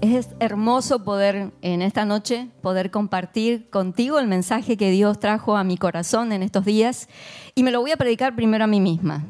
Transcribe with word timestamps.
es 0.00 0.28
hermoso 0.40 1.04
poder 1.04 1.52
en 1.62 1.82
esta 1.82 2.04
noche 2.04 2.48
poder 2.62 2.90
compartir 2.90 3.68
contigo 3.70 4.18
el 4.18 4.26
mensaje 4.26 4.76
que 4.76 4.90
Dios 4.90 5.20
trajo 5.20 5.56
a 5.56 5.64
mi 5.64 5.76
corazón 5.76 6.32
en 6.32 6.42
estos 6.42 6.64
días 6.64 7.08
y 7.54 7.62
me 7.62 7.70
lo 7.70 7.80
voy 7.80 7.90
a 7.90 7.96
predicar 7.96 8.34
primero 8.34 8.64
a 8.64 8.66
mí 8.66 8.80
misma. 8.80 9.26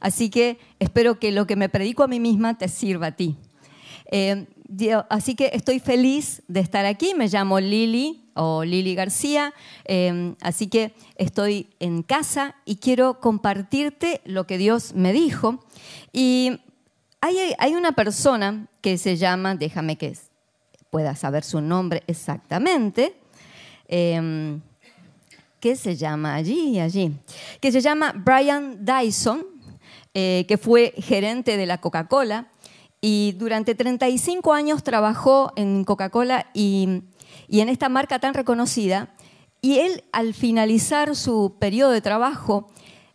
Así 0.00 0.30
que 0.30 0.58
espero 0.78 1.18
que 1.18 1.32
lo 1.32 1.46
que 1.46 1.56
me 1.56 1.68
predico 1.68 2.02
a 2.02 2.08
mí 2.08 2.20
misma 2.20 2.56
te 2.56 2.68
sirva 2.68 3.08
a 3.08 3.12
ti. 3.12 3.36
Eh, 4.10 4.46
así 5.08 5.34
que 5.34 5.50
estoy 5.52 5.78
feliz 5.78 6.42
de 6.48 6.60
estar 6.60 6.86
aquí. 6.86 7.14
Me 7.16 7.28
llamo 7.28 7.60
Lili 7.60 8.24
o 8.34 8.64
Lili 8.64 8.94
García. 8.94 9.54
Eh, 9.84 10.34
así 10.40 10.68
que 10.68 10.94
estoy 11.16 11.70
en 11.80 12.02
casa 12.02 12.56
y 12.64 12.76
quiero 12.76 13.20
compartirte 13.20 14.20
lo 14.24 14.46
que 14.46 14.58
Dios 14.58 14.94
me 14.94 15.12
dijo. 15.12 15.64
Y 16.12 16.60
hay, 17.58 17.74
una 17.74 17.92
persona 17.92 18.66
que 18.80 18.98
se 18.98 19.16
llama, 19.16 19.54
déjame 19.54 19.96
que 19.96 20.16
pueda 20.90 21.16
saber 21.16 21.42
su 21.44 21.60
nombre 21.60 22.02
exactamente, 22.06 23.16
em, 23.88 24.60
que 25.60 25.76
se 25.76 25.96
llama 25.96 26.34
allí, 26.34 26.78
allí, 26.78 27.12
que 27.60 27.72
se 27.72 27.80
llama 27.80 28.12
Brian 28.14 28.84
Dyson, 28.84 29.46
eh, 30.12 30.44
que 30.46 30.58
fue 30.58 30.92
gerente 30.98 31.56
de 31.56 31.66
la 31.66 31.78
Coca-Cola 31.78 32.48
y 33.00 33.32
durante 33.38 33.74
35 33.74 34.52
años 34.52 34.82
trabajó 34.82 35.52
en 35.56 35.84
Coca-Cola 35.84 36.46
y, 36.52 37.02
y 37.48 37.60
en 37.60 37.68
esta 37.68 37.88
marca 37.88 38.18
tan 38.18 38.34
reconocida. 38.34 39.14
Y 39.62 39.78
él, 39.78 40.04
al 40.12 40.34
finalizar 40.34 41.16
su 41.16 41.56
periodo 41.58 41.90
de 41.90 42.02
trabajo, 42.02 42.68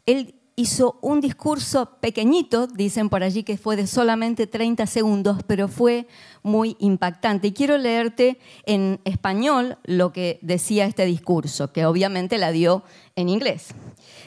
él 0.08 0.39
hizo 0.60 1.00
un 1.02 1.22
discurso 1.22 1.98
pequeñito, 2.02 2.68
dicen 2.68 3.08
por 3.08 3.24
allí 3.24 3.44
que 3.44 3.58
fue 3.58 3.78
de 3.78 3.88
solamente 3.88 4.46
30 4.46 4.88
segundos, 4.88 5.38
pero 5.48 5.70
fue 5.70 6.06
muy 6.44 6.76
impactante. 6.80 7.48
Y 7.48 7.54
quiero 7.54 7.78
leerte 7.78 8.40
en 8.66 9.00
español 9.06 9.78
lo 9.86 10.12
que 10.12 10.38
decía 10.42 10.84
este 10.84 11.06
discurso, 11.06 11.72
que 11.72 11.86
obviamente 11.86 12.38
la 12.38 12.52
dio 12.52 12.84
en 13.16 13.30
inglés. 13.30 13.70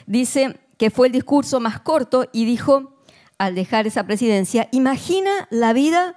Dice 0.07 0.59
que 0.77 0.89
fue 0.89 1.05
el 1.05 1.13
discurso 1.13 1.59
más 1.59 1.79
corto 1.81 2.27
y 2.33 2.45
dijo, 2.45 2.95
al 3.37 3.53
dejar 3.53 3.85
esa 3.85 4.07
presidencia, 4.07 4.69
imagina 4.71 5.47
la 5.51 5.71
vida 5.71 6.15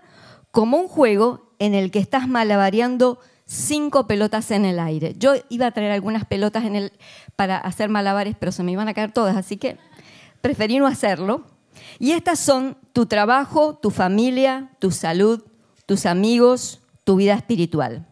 como 0.51 0.79
un 0.79 0.89
juego 0.89 1.53
en 1.59 1.75
el 1.75 1.91
que 1.91 1.99
estás 1.99 2.27
malabareando 2.27 3.19
cinco 3.45 4.07
pelotas 4.07 4.51
en 4.51 4.65
el 4.65 4.79
aire. 4.79 5.15
Yo 5.19 5.35
iba 5.51 5.67
a 5.67 5.73
traer 5.73 5.93
algunas 5.93 6.25
pelotas 6.25 6.65
para 7.37 7.59
hacer 7.59 7.91
malabares, 7.91 8.35
pero 8.39 8.51
se 8.51 8.63
me 8.63 8.73
iban 8.73 8.89
a 8.89 8.95
caer 8.95 9.13
todas, 9.13 9.37
así 9.37 9.59
que 9.59 9.77
preferí 10.47 10.79
no 10.79 10.87
hacerlo. 10.87 11.45
Y 11.99 12.13
estas 12.13 12.39
son 12.39 12.77
tu 12.93 13.07
trabajo, 13.07 13.75
tu 13.75 13.91
familia, 13.91 14.71
tu 14.79 14.93
salud, 14.93 15.43
tus 15.87 16.07
amigos, 16.07 16.83
tu 17.03 17.17
vida 17.17 17.35
espiritual. 17.35 18.07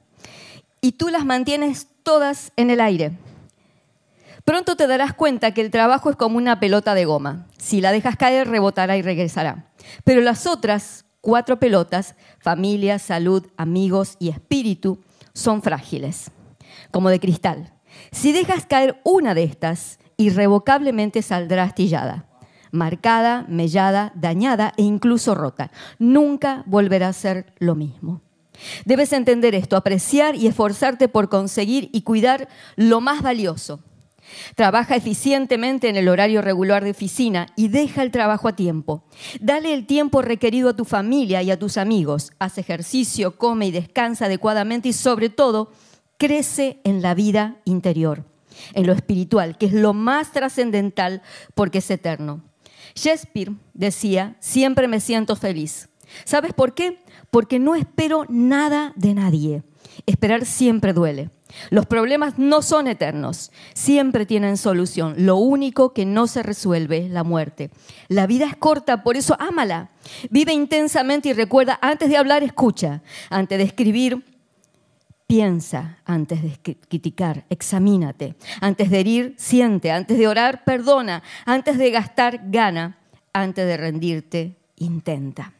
Y 0.80 0.92
tú 0.92 1.10
las 1.10 1.24
mantienes 1.24 1.86
todas 2.02 2.50
en 2.56 2.70
el 2.70 2.80
aire. 2.80 3.12
Pronto 4.44 4.74
te 4.74 4.88
darás 4.88 5.14
cuenta 5.14 5.54
que 5.54 5.60
el 5.60 5.70
trabajo 5.70 6.10
es 6.10 6.16
como 6.16 6.36
una 6.36 6.58
pelota 6.58 6.94
de 6.94 7.04
goma. 7.04 7.46
Si 7.56 7.80
la 7.80 7.92
dejas 7.92 8.16
caer, 8.16 8.48
rebotará 8.48 8.96
y 8.96 9.02
regresará. 9.02 9.70
Pero 10.02 10.20
las 10.20 10.48
otras 10.48 11.04
cuatro 11.20 11.60
pelotas, 11.60 12.16
familia, 12.40 12.98
salud, 12.98 13.46
amigos 13.56 14.16
y 14.18 14.30
espíritu, 14.30 14.98
son 15.34 15.62
frágiles, 15.62 16.32
como 16.90 17.10
de 17.10 17.20
cristal. 17.20 17.72
Si 18.10 18.32
dejas 18.32 18.66
caer 18.66 19.00
una 19.04 19.34
de 19.34 19.44
estas, 19.44 20.00
irrevocablemente 20.16 21.22
saldrá 21.22 21.64
astillada, 21.64 22.26
marcada, 22.70 23.46
mellada, 23.48 24.12
dañada 24.14 24.74
e 24.76 24.82
incluso 24.82 25.34
rota. 25.34 25.70
Nunca 25.98 26.62
volverá 26.66 27.08
a 27.08 27.12
ser 27.12 27.52
lo 27.58 27.74
mismo. 27.74 28.20
Debes 28.84 29.12
entender 29.12 29.54
esto, 29.54 29.76
apreciar 29.76 30.36
y 30.36 30.46
esforzarte 30.46 31.08
por 31.08 31.28
conseguir 31.28 31.90
y 31.92 32.02
cuidar 32.02 32.48
lo 32.76 33.00
más 33.00 33.22
valioso. 33.22 33.80
Trabaja 34.54 34.96
eficientemente 34.96 35.88
en 35.88 35.96
el 35.96 36.08
horario 36.08 36.40
regular 36.40 36.82
de 36.82 36.92
oficina 36.92 37.46
y 37.56 37.68
deja 37.68 38.02
el 38.02 38.10
trabajo 38.10 38.48
a 38.48 38.56
tiempo. 38.56 39.04
Dale 39.40 39.74
el 39.74 39.86
tiempo 39.86 40.22
requerido 40.22 40.70
a 40.70 40.76
tu 40.76 40.84
familia 40.84 41.42
y 41.42 41.50
a 41.50 41.58
tus 41.58 41.76
amigos. 41.76 42.32
Haz 42.38 42.58
ejercicio, 42.58 43.36
come 43.36 43.66
y 43.66 43.70
descansa 43.70 44.26
adecuadamente 44.26 44.88
y 44.88 44.92
sobre 44.92 45.28
todo, 45.28 45.70
crece 46.16 46.80
en 46.84 47.02
la 47.02 47.14
vida 47.14 47.56
interior 47.64 48.24
en 48.72 48.86
lo 48.86 48.92
espiritual, 48.92 49.56
que 49.58 49.66
es 49.66 49.72
lo 49.72 49.94
más 49.94 50.32
trascendental 50.32 51.22
porque 51.54 51.78
es 51.78 51.90
eterno. 51.90 52.42
Shakespeare 52.94 53.52
decía, 53.72 54.36
siempre 54.40 54.88
me 54.88 55.00
siento 55.00 55.36
feliz. 55.36 55.88
¿Sabes 56.24 56.52
por 56.52 56.74
qué? 56.74 56.98
Porque 57.30 57.58
no 57.58 57.74
espero 57.74 58.24
nada 58.28 58.92
de 58.96 59.14
nadie. 59.14 59.62
Esperar 60.06 60.44
siempre 60.44 60.92
duele. 60.92 61.30
Los 61.70 61.86
problemas 61.86 62.38
no 62.38 62.62
son 62.62 62.88
eternos, 62.88 63.52
siempre 63.74 64.26
tienen 64.26 64.56
solución. 64.56 65.14
Lo 65.18 65.36
único 65.36 65.92
que 65.92 66.04
no 66.04 66.26
se 66.26 66.42
resuelve 66.42 66.98
es 66.98 67.10
la 67.10 67.22
muerte. 67.22 67.70
La 68.08 68.26
vida 68.26 68.46
es 68.46 68.56
corta, 68.56 69.02
por 69.02 69.16
eso 69.16 69.36
ámala. 69.38 69.90
Vive 70.30 70.52
intensamente 70.52 71.28
y 71.28 71.32
recuerda, 71.32 71.78
antes 71.80 72.08
de 72.08 72.16
hablar, 72.16 72.42
escucha. 72.42 73.02
Antes 73.30 73.58
de 73.58 73.64
escribir, 73.64 74.24
Piensa 75.26 75.98
antes 76.04 76.42
de 76.42 76.76
criticar, 76.76 77.46
examínate. 77.48 78.34
Antes 78.60 78.90
de 78.90 79.00
herir, 79.00 79.34
siente. 79.38 79.90
Antes 79.90 80.18
de 80.18 80.28
orar, 80.28 80.64
perdona. 80.64 81.22
Antes 81.46 81.78
de 81.78 81.90
gastar, 81.90 82.42
gana. 82.50 82.98
Antes 83.32 83.66
de 83.66 83.76
rendirte, 83.76 84.56
intenta. 84.76 85.54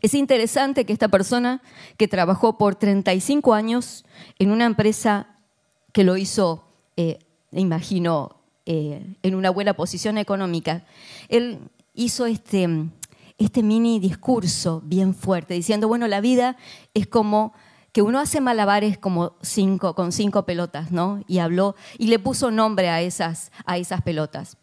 Es 0.00 0.14
interesante 0.14 0.84
que 0.84 0.92
esta 0.92 1.08
persona 1.08 1.62
que 1.96 2.06
trabajó 2.06 2.58
por 2.58 2.74
35 2.74 3.54
años 3.54 4.04
en 4.38 4.50
una 4.50 4.66
empresa 4.66 5.26
que 5.92 6.04
lo 6.04 6.16
hizo, 6.16 6.64
eh, 6.96 7.18
imagino, 7.50 8.36
eh, 8.66 9.04
en 9.22 9.34
una 9.34 9.50
buena 9.50 9.74
posición 9.74 10.18
económica, 10.18 10.84
él 11.28 11.58
hizo 11.94 12.26
este, 12.26 12.68
este 13.38 13.62
mini 13.62 13.98
discurso 13.98 14.82
bien 14.84 15.14
fuerte, 15.14 15.54
diciendo, 15.54 15.88
bueno, 15.88 16.06
la 16.06 16.20
vida 16.20 16.56
es 16.94 17.06
como 17.06 17.52
que 17.92 18.02
uno 18.02 18.18
hace 18.18 18.40
malabares 18.40 18.96
con 18.98 19.32
cinco 19.42 20.44
pelotas, 20.46 20.90
¿no? 20.90 21.22
Y 21.28 21.38
habló 21.38 21.76
y 21.98 22.06
le 22.06 22.18
puso 22.18 22.50
nombre 22.50 22.88
a 22.88 23.02
esas, 23.02 23.50
pelotas. 24.02 24.56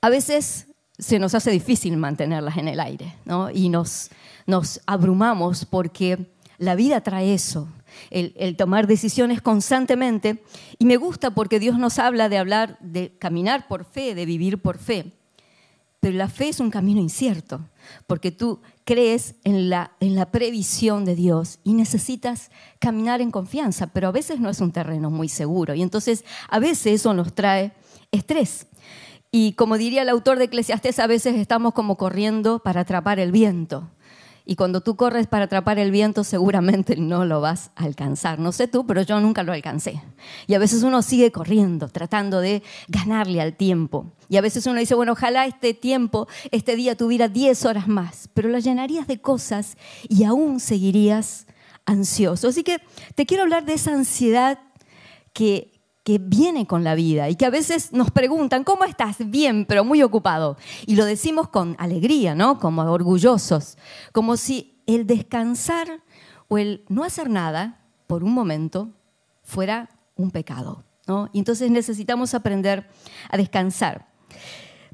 A 0.00 0.08
veces 0.08 0.66
se 0.98 1.20
nos 1.20 1.34
hace 1.34 1.52
difícil 1.52 1.96
mantenerlas 1.96 2.56
en 2.56 2.68
el 2.68 2.80
aire, 2.80 3.14
¿no? 3.24 3.50
Y 3.50 3.68
nos, 3.68 4.10
nos 4.46 4.80
abrumamos 4.86 5.64
porque 5.64 6.32
la 6.58 6.74
vida 6.74 7.00
trae 7.02 7.34
eso, 7.34 7.68
el, 8.10 8.34
el, 8.36 8.56
tomar 8.56 8.88
decisiones 8.88 9.40
constantemente. 9.40 10.42
Y 10.78 10.86
me 10.86 10.96
gusta 10.96 11.30
porque 11.30 11.60
Dios 11.60 11.78
nos 11.78 12.00
habla 12.00 12.28
de 12.28 12.38
hablar, 12.38 12.78
de 12.80 13.16
caminar 13.18 13.68
por 13.68 13.84
fe, 13.84 14.16
de 14.16 14.26
vivir 14.26 14.60
por 14.60 14.78
fe. 14.78 15.12
Pero 16.00 16.16
la 16.16 16.28
fe 16.28 16.48
es 16.48 16.58
un 16.58 16.72
camino 16.72 17.00
incierto, 17.00 17.60
porque 18.08 18.32
tú 18.32 18.60
crees 18.84 19.36
en 19.44 19.70
la, 19.70 19.92
en 20.00 20.14
la 20.14 20.30
previsión 20.30 21.04
de 21.04 21.14
Dios 21.14 21.58
y 21.64 21.74
necesitas 21.74 22.50
caminar 22.78 23.20
en 23.20 23.30
confianza, 23.30 23.88
pero 23.88 24.08
a 24.08 24.12
veces 24.12 24.40
no 24.40 24.50
es 24.50 24.60
un 24.60 24.72
terreno 24.72 25.10
muy 25.10 25.28
seguro. 25.28 25.74
Y 25.74 25.82
entonces 25.82 26.24
a 26.48 26.58
veces 26.58 27.00
eso 27.00 27.14
nos 27.14 27.34
trae 27.34 27.72
estrés. 28.10 28.66
Y 29.30 29.54
como 29.54 29.78
diría 29.78 30.02
el 30.02 30.08
autor 30.10 30.38
de 30.38 30.44
Eclesiastés, 30.44 30.98
a 30.98 31.06
veces 31.06 31.36
estamos 31.36 31.72
como 31.72 31.96
corriendo 31.96 32.58
para 32.58 32.82
atrapar 32.82 33.18
el 33.18 33.32
viento. 33.32 33.90
Y 34.44 34.56
cuando 34.56 34.80
tú 34.80 34.96
corres 34.96 35.26
para 35.26 35.44
atrapar 35.44 35.78
el 35.78 35.90
viento, 35.90 36.24
seguramente 36.24 36.96
no 36.96 37.24
lo 37.24 37.40
vas 37.40 37.70
a 37.76 37.84
alcanzar. 37.84 38.38
No 38.38 38.52
sé 38.52 38.66
tú, 38.66 38.86
pero 38.86 39.02
yo 39.02 39.20
nunca 39.20 39.42
lo 39.42 39.52
alcancé. 39.52 40.02
Y 40.46 40.54
a 40.54 40.58
veces 40.58 40.82
uno 40.82 41.02
sigue 41.02 41.30
corriendo, 41.30 41.88
tratando 41.88 42.40
de 42.40 42.62
ganarle 42.88 43.40
al 43.40 43.56
tiempo. 43.56 44.12
Y 44.28 44.36
a 44.36 44.40
veces 44.40 44.66
uno 44.66 44.80
dice, 44.80 44.94
bueno, 44.94 45.12
ojalá 45.12 45.46
este 45.46 45.74
tiempo, 45.74 46.26
este 46.50 46.74
día 46.74 46.96
tuviera 46.96 47.28
10 47.28 47.64
horas 47.66 47.86
más, 47.86 48.28
pero 48.34 48.48
lo 48.48 48.58
llenarías 48.58 49.06
de 49.06 49.20
cosas 49.20 49.76
y 50.08 50.24
aún 50.24 50.58
seguirías 50.58 51.46
ansioso. 51.86 52.48
Así 52.48 52.64
que 52.64 52.78
te 53.14 53.26
quiero 53.26 53.44
hablar 53.44 53.64
de 53.64 53.74
esa 53.74 53.92
ansiedad 53.92 54.58
que 55.32 55.71
que 56.04 56.18
viene 56.18 56.66
con 56.66 56.84
la 56.84 56.94
vida 56.94 57.28
y 57.28 57.36
que 57.36 57.46
a 57.46 57.50
veces 57.50 57.92
nos 57.92 58.10
preguntan, 58.10 58.64
¿cómo 58.64 58.84
estás? 58.84 59.16
Bien, 59.30 59.66
pero 59.66 59.84
muy 59.84 60.02
ocupado. 60.02 60.56
Y 60.86 60.96
lo 60.96 61.04
decimos 61.04 61.48
con 61.48 61.76
alegría, 61.78 62.34
¿no? 62.34 62.58
Como 62.58 62.82
orgullosos, 62.82 63.78
como 64.12 64.36
si 64.36 64.82
el 64.86 65.06
descansar 65.06 66.02
o 66.48 66.58
el 66.58 66.84
no 66.88 67.04
hacer 67.04 67.30
nada 67.30 67.86
por 68.06 68.24
un 68.24 68.34
momento 68.34 68.90
fuera 69.42 69.90
un 70.16 70.30
pecado. 70.30 70.84
¿no? 71.06 71.30
Y 71.32 71.38
entonces 71.38 71.70
necesitamos 71.70 72.34
aprender 72.34 72.88
a 73.30 73.36
descansar. 73.36 74.08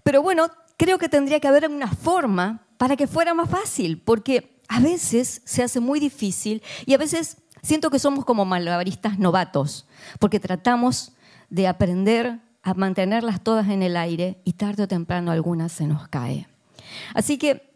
Pero 0.03 0.23
bueno, 0.23 0.49
creo 0.77 0.99
que 0.99 1.09
tendría 1.09 1.41
que 1.41 1.49
haber 1.49 1.69
una 1.69 1.89
forma 1.89 2.67
para 2.77 2.97
que 2.97 3.07
fuera 3.07 3.35
más 3.35 3.51
fácil, 3.51 4.01
porque 4.01 4.63
a 4.69 4.81
veces 4.81 5.43
se 5.45 5.63
hace 5.63 5.81
muy 5.81 5.99
difícil 5.99 6.63
y 6.87 6.95
a 6.95 6.99
veces 6.99 7.39
siento 7.69 7.91
que 7.91 7.99
somos 7.99 8.25
como 8.25 8.47
malabaristas 8.47 9.19
novatos, 9.19 9.87
porque 10.19 10.41
tratamos 10.41 11.13
de 11.51 11.69
aprender 11.69 12.41
a 12.63 12.73
mantenerlas 12.73 13.43
todas 13.45 13.69
en 13.69 13.83
el 13.83 13.97
aire 13.97 14.41
y 14.45 14.55
tarde 14.55 14.85
o 14.85 14.89
temprano 14.89 15.31
alguna 15.31 15.69
se 15.69 15.87
nos 15.87 16.09
cae. 16.09 16.49
Así 17.13 17.37
que 17.37 17.69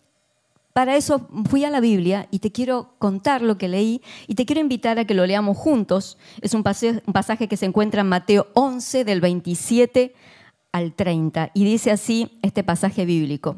para 0.73 0.97
eso 0.97 1.29
fui 1.51 1.65
a 1.65 1.71
la 1.71 1.81
Biblia 1.81 2.27
y 2.31 2.39
te 2.39 2.51
quiero 2.51 2.95
contar 2.99 3.43
lo 3.43 3.59
que 3.59 3.69
leí 3.69 4.01
y 4.27 4.35
te 4.35 4.47
quiero 4.47 4.63
invitar 4.63 4.99
a 4.99 5.05
que 5.05 5.13
lo 5.13 5.27
leamos 5.27 5.59
juntos. 5.59 6.17
Es 6.41 6.55
un 6.55 6.63
pasaje, 6.63 7.47
que 7.47 7.59
se 7.59 7.67
encuentra 7.67 8.01
en 8.01 8.09
Mateo 8.09 8.47
11 8.55 9.05
del 9.05 9.21
27 9.21 10.15
al 10.73 10.95
30 10.95 11.51
y 11.53 11.65
dice 11.65 11.91
así 11.91 12.39
este 12.41 12.65
pasaje 12.65 13.05
bíblico. 13.05 13.57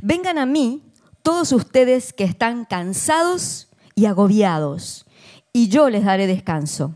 Vengan 0.00 0.38
a 0.38 0.46
mí 0.46 0.82
todos 1.22 1.52
ustedes 1.52 2.14
que 2.14 2.24
están 2.24 2.64
cansados 2.64 3.68
y 3.94 4.06
agobiados 4.06 5.04
y 5.52 5.68
yo 5.68 5.90
les 5.90 6.04
daré 6.04 6.26
descanso. 6.26 6.94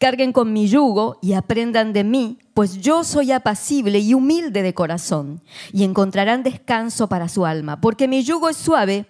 Carguen 0.00 0.32
con 0.32 0.52
mi 0.52 0.66
yugo 0.68 1.18
y 1.20 1.34
aprendan 1.34 1.92
de 1.92 2.04
mí, 2.04 2.38
pues 2.54 2.80
yo 2.80 3.04
soy 3.04 3.32
apacible 3.32 3.98
y 3.98 4.14
humilde 4.14 4.62
de 4.62 4.74
corazón, 4.74 5.42
y 5.72 5.84
encontrarán 5.84 6.42
descanso 6.42 7.08
para 7.08 7.28
su 7.28 7.44
alma, 7.44 7.80
porque 7.80 8.08
mi 8.08 8.22
yugo 8.22 8.48
es 8.48 8.56
suave 8.56 9.06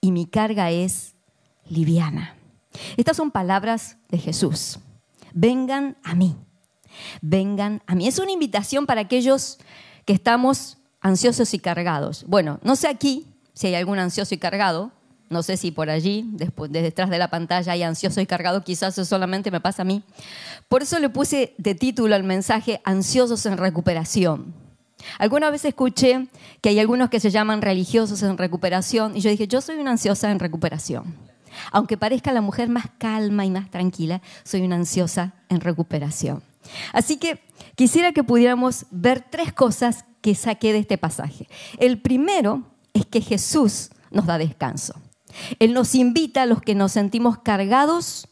y 0.00 0.12
mi 0.12 0.26
carga 0.26 0.70
es 0.70 1.14
liviana. 1.68 2.36
Estas 2.96 3.16
son 3.16 3.30
palabras 3.30 3.96
de 4.08 4.18
Jesús. 4.18 4.78
Vengan 5.32 5.96
a 6.04 6.14
mí, 6.14 6.36
vengan 7.20 7.82
a 7.86 7.94
mí. 7.94 8.06
Es 8.06 8.18
una 8.18 8.30
invitación 8.30 8.86
para 8.86 9.02
aquellos 9.02 9.58
que 10.04 10.12
estamos 10.12 10.78
ansiosos 11.00 11.52
y 11.54 11.58
cargados. 11.58 12.24
Bueno, 12.26 12.60
no 12.62 12.76
sé 12.76 12.88
aquí 12.88 13.26
si 13.52 13.66
hay 13.66 13.74
algún 13.74 13.98
ansioso 13.98 14.34
y 14.34 14.38
cargado, 14.38 14.92
no 15.30 15.42
sé 15.42 15.56
si 15.56 15.70
por 15.70 15.90
allí, 15.90 16.28
desde 16.32 16.82
detrás 16.82 17.10
de 17.10 17.18
la 17.18 17.28
pantalla, 17.28 17.72
hay 17.72 17.82
ansioso 17.82 18.20
y 18.20 18.26
cargado, 18.26 18.64
quizás 18.64 18.94
eso 18.94 19.04
solamente 19.04 19.50
me 19.50 19.60
pasa 19.60 19.82
a 19.82 19.84
mí. 19.84 20.02
Por 20.68 20.82
eso 20.82 20.98
le 20.98 21.08
puse 21.08 21.54
de 21.58 21.74
título 21.74 22.14
al 22.14 22.24
mensaje 22.24 22.80
Ansiosos 22.84 23.44
en 23.46 23.56
recuperación. 23.56 24.54
Alguna 25.18 25.50
vez 25.50 25.64
escuché 25.64 26.28
que 26.60 26.70
hay 26.70 26.80
algunos 26.80 27.08
que 27.10 27.20
se 27.20 27.30
llaman 27.30 27.62
religiosos 27.62 28.22
en 28.22 28.36
recuperación 28.36 29.16
y 29.16 29.20
yo 29.20 29.30
dije, 29.30 29.46
yo 29.46 29.60
soy 29.60 29.76
una 29.76 29.92
ansiosa 29.92 30.30
en 30.30 30.38
recuperación. 30.38 31.14
Aunque 31.72 31.96
parezca 31.96 32.32
la 32.32 32.40
mujer 32.40 32.68
más 32.68 32.86
calma 32.98 33.44
y 33.44 33.50
más 33.50 33.70
tranquila, 33.70 34.22
soy 34.44 34.62
una 34.62 34.76
ansiosa 34.76 35.34
en 35.48 35.60
recuperación. 35.60 36.42
Así 36.92 37.16
que 37.16 37.40
quisiera 37.74 38.12
que 38.12 38.24
pudiéramos 38.24 38.86
ver 38.90 39.24
tres 39.28 39.52
cosas 39.52 40.04
que 40.20 40.34
saqué 40.34 40.72
de 40.72 40.80
este 40.80 40.98
pasaje. 40.98 41.48
El 41.78 42.00
primero 42.00 42.62
es 42.92 43.06
que 43.06 43.20
Jesús 43.20 43.90
nos 44.10 44.26
da 44.26 44.38
descanso. 44.38 44.94
Él 45.58 45.74
nos 45.74 45.94
invita 45.94 46.42
a 46.42 46.46
los 46.46 46.62
que 46.62 46.74
nos 46.74 46.92
sentimos 46.92 47.38
cargados 47.38 48.28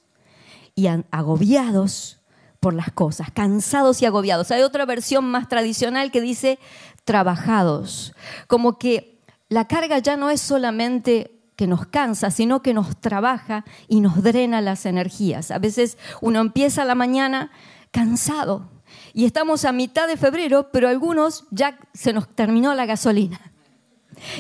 y 0.75 0.89
agobiados 1.11 2.21
por 2.61 2.75
las 2.75 2.93
cosas, 2.93 3.31
cansados 3.31 4.03
y 4.03 4.07
agobiados. 4.07 4.51
Hay 4.51 4.63
otra 4.63 4.85
versión 4.85 5.25
más 5.25 5.49
tradicional 5.49 6.11
que 6.11 6.21
dice 6.21 6.59
trabajados, 7.05 8.15
como 8.49 8.79
que 8.79 9.23
la 9.49 9.69
carga 9.69 9.99
ya 9.99 10.17
no 10.17 10.31
es 10.31 10.41
solamente 10.41 11.41
que 11.55 11.67
nos 11.67 11.87
cansa, 11.87 12.31
sino 12.31 12.63
que 12.63 12.75
nos 12.75 13.01
trabaja 13.01 13.65
y 13.89 14.01
nos 14.01 14.23
drena 14.23 14.61
las 14.61 14.85
energías. 14.85 15.51
A 15.51 15.59
veces 15.59 15.97
uno 16.21 16.41
empieza 16.41 16.85
la 16.85 16.95
mañana 16.95 17.51
cansado 17.91 18.69
y 19.15 19.25
estamos 19.25 19.65
a 19.65 19.73
mitad 19.73 20.07
de 20.07 20.17
febrero, 20.17 20.71
pero 20.73 20.89
algunos 20.89 21.45
ya 21.51 21.79
se 21.95 22.13
nos 22.13 22.29
terminó 22.29 22.75
la 22.75 22.85
gasolina 22.85 23.53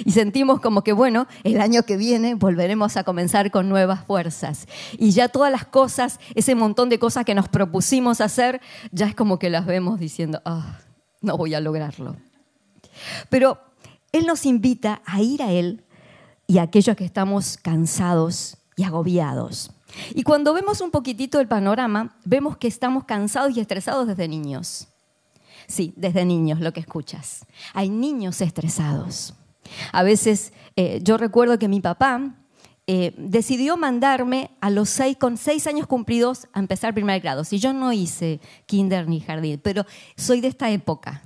y 0.05 0.13
sentimos 0.13 0.61
como 0.61 0.83
que, 0.83 0.93
bueno, 0.93 1.27
el 1.45 1.61
año 1.61 1.83
que 1.85 1.97
viene 1.97 2.35
volveremos 2.35 2.97
a 2.97 3.05
comenzar 3.05 3.51
con 3.51 3.69
nuevas 3.69 4.05
fuerzas. 4.05 4.67
Y 4.99 5.11
ya 5.11 5.29
todas 5.29 5.51
las 5.51 5.67
cosas, 5.67 6.21
ese 6.35 6.55
montón 6.55 6.89
de 6.89 6.99
cosas 6.99 7.25
que 7.25 7.35
nos 7.35 7.49
propusimos 7.49 8.21
hacer, 8.21 8.61
ya 8.93 9.07
es 9.07 9.15
como 9.15 9.39
que 9.39 9.51
las 9.51 9.67
vemos 9.67 9.99
diciendo, 9.99 10.41
ah, 10.45 10.79
no 11.21 11.37
voy 11.37 11.55
a 11.55 11.61
lograrlo. 11.61 12.17
Pero 13.29 13.59
Él 14.13 14.27
nos 14.27 14.47
invita 14.47 15.03
a 15.05 15.21
ir 15.21 15.43
a 15.43 15.53
Él 15.53 15.85
y 16.47 16.59
a 16.59 16.63
aquellos 16.63 16.97
que 16.97 17.05
estamos 17.05 17.57
cansados 17.57 18.59
y 18.77 18.85
agobiados. 18.85 19.73
Y 20.15 20.23
cuando 20.23 20.53
vemos 20.53 20.81
un 20.81 20.91
poquitito 20.91 21.41
el 21.41 21.49
panorama, 21.49 22.17
vemos 22.25 22.57
que 22.57 22.69
estamos 22.69 23.05
cansados 23.05 23.57
y 23.57 23.61
estresados 23.61 24.07
desde 24.07 24.29
niños. 24.29 24.89
Sí, 25.67 25.93
desde 25.97 26.25
niños 26.25 26.61
lo 26.61 26.73
que 26.73 26.81
escuchas. 26.81 27.45
Hay 27.73 27.89
niños 27.89 28.41
estresados. 28.41 29.35
A 29.93 30.03
veces 30.03 30.53
eh, 30.77 31.01
yo 31.03 31.17
recuerdo 31.17 31.59
que 31.59 31.69
mi 31.69 31.81
papá 31.81 32.35
eh, 32.89 33.15
decidió 33.17 33.77
mandarme 33.77 34.51
a 34.61 34.71
los 34.71 34.89
seis, 34.89 35.17
con 35.17 35.37
seis 35.37 35.67
años 35.67 35.87
cumplidos 35.87 36.47
a 36.53 36.61
empezar 36.61 36.95
primer 36.95 37.21
grado. 37.21 37.43
Si 37.43 37.59
yo 37.59 37.73
no 37.73 37.93
hice 37.93 38.41
kinder 38.67 39.09
ni 39.09 39.21
jardín, 39.21 39.61
pero 39.63 39.85
soy 40.17 40.41
de 40.41 40.49
esta 40.49 40.71
época. 40.71 41.23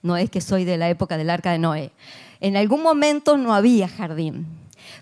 No 0.00 0.16
es 0.16 0.30
que 0.30 0.40
soy 0.40 0.64
de 0.64 0.78
la 0.78 0.88
época 0.88 1.16
del 1.16 1.30
arca 1.30 1.52
de 1.52 1.58
Noé. 1.58 1.92
En 2.40 2.56
algún 2.56 2.82
momento 2.82 3.36
no 3.36 3.54
había 3.54 3.88
jardín. 3.88 4.46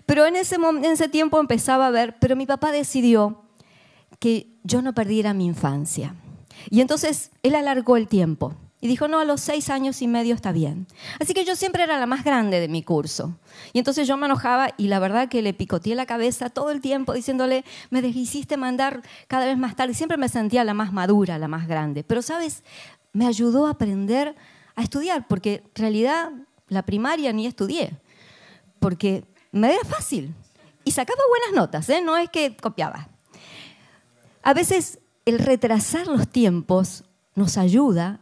Pero 0.05 0.25
en 0.25 0.35
ese, 0.35 0.55
en 0.55 0.85
ese 0.85 1.07
tiempo 1.07 1.39
empezaba 1.39 1.87
a 1.87 1.91
ver, 1.91 2.17
pero 2.19 2.35
mi 2.35 2.45
papá 2.45 2.71
decidió 2.71 3.41
que 4.19 4.47
yo 4.63 4.81
no 4.81 4.93
perdiera 4.93 5.33
mi 5.33 5.45
infancia. 5.45 6.15
Y 6.69 6.81
entonces 6.81 7.31
él 7.41 7.55
alargó 7.55 7.97
el 7.97 8.07
tiempo. 8.07 8.53
Y 8.81 8.87
dijo, 8.87 9.07
no, 9.07 9.19
a 9.19 9.25
los 9.25 9.41
seis 9.41 9.69
años 9.69 10.01
y 10.01 10.07
medio 10.07 10.33
está 10.33 10.51
bien. 10.51 10.87
Así 11.19 11.35
que 11.35 11.45
yo 11.45 11.55
siempre 11.55 11.83
era 11.83 11.99
la 11.99 12.07
más 12.07 12.23
grande 12.23 12.59
de 12.59 12.67
mi 12.67 12.81
curso. 12.81 13.37
Y 13.73 13.77
entonces 13.77 14.07
yo 14.07 14.17
me 14.17 14.25
enojaba 14.25 14.73
y 14.75 14.87
la 14.87 14.97
verdad 14.97 15.29
que 15.29 15.43
le 15.43 15.53
picoteé 15.53 15.93
la 15.93 16.07
cabeza 16.07 16.49
todo 16.49 16.71
el 16.71 16.81
tiempo 16.81 17.13
diciéndole, 17.13 17.63
me 17.91 17.99
hiciste 17.99 18.57
mandar 18.57 19.03
cada 19.27 19.45
vez 19.45 19.57
más 19.57 19.75
tarde. 19.75 19.93
Siempre 19.93 20.17
me 20.17 20.29
sentía 20.29 20.63
la 20.63 20.73
más 20.73 20.91
madura, 20.91 21.37
la 21.37 21.47
más 21.47 21.67
grande. 21.67 22.03
Pero, 22.03 22.23
¿sabes? 22.23 22.63
Me 23.13 23.27
ayudó 23.27 23.67
a 23.67 23.71
aprender 23.71 24.35
a 24.75 24.81
estudiar, 24.81 25.27
porque 25.27 25.63
en 25.75 25.81
realidad 25.81 26.31
la 26.67 26.83
primaria 26.83 27.33
ni 27.33 27.45
estudié, 27.45 27.99
porque 28.79 29.25
me 29.51 29.71
era 29.73 29.83
fácil. 29.83 30.33
Y 30.83 30.91
sacaba 30.91 31.21
buenas 31.29 31.53
notas, 31.53 31.87
¿eh? 31.89 32.01
no 32.01 32.17
es 32.17 32.29
que 32.29 32.55
copiaba. 32.57 33.09
A 34.41 34.53
veces 34.55 34.99
el 35.25 35.37
retrasar 35.37 36.07
los 36.07 36.27
tiempos 36.27 37.03
nos 37.35 37.57
ayuda 37.57 38.20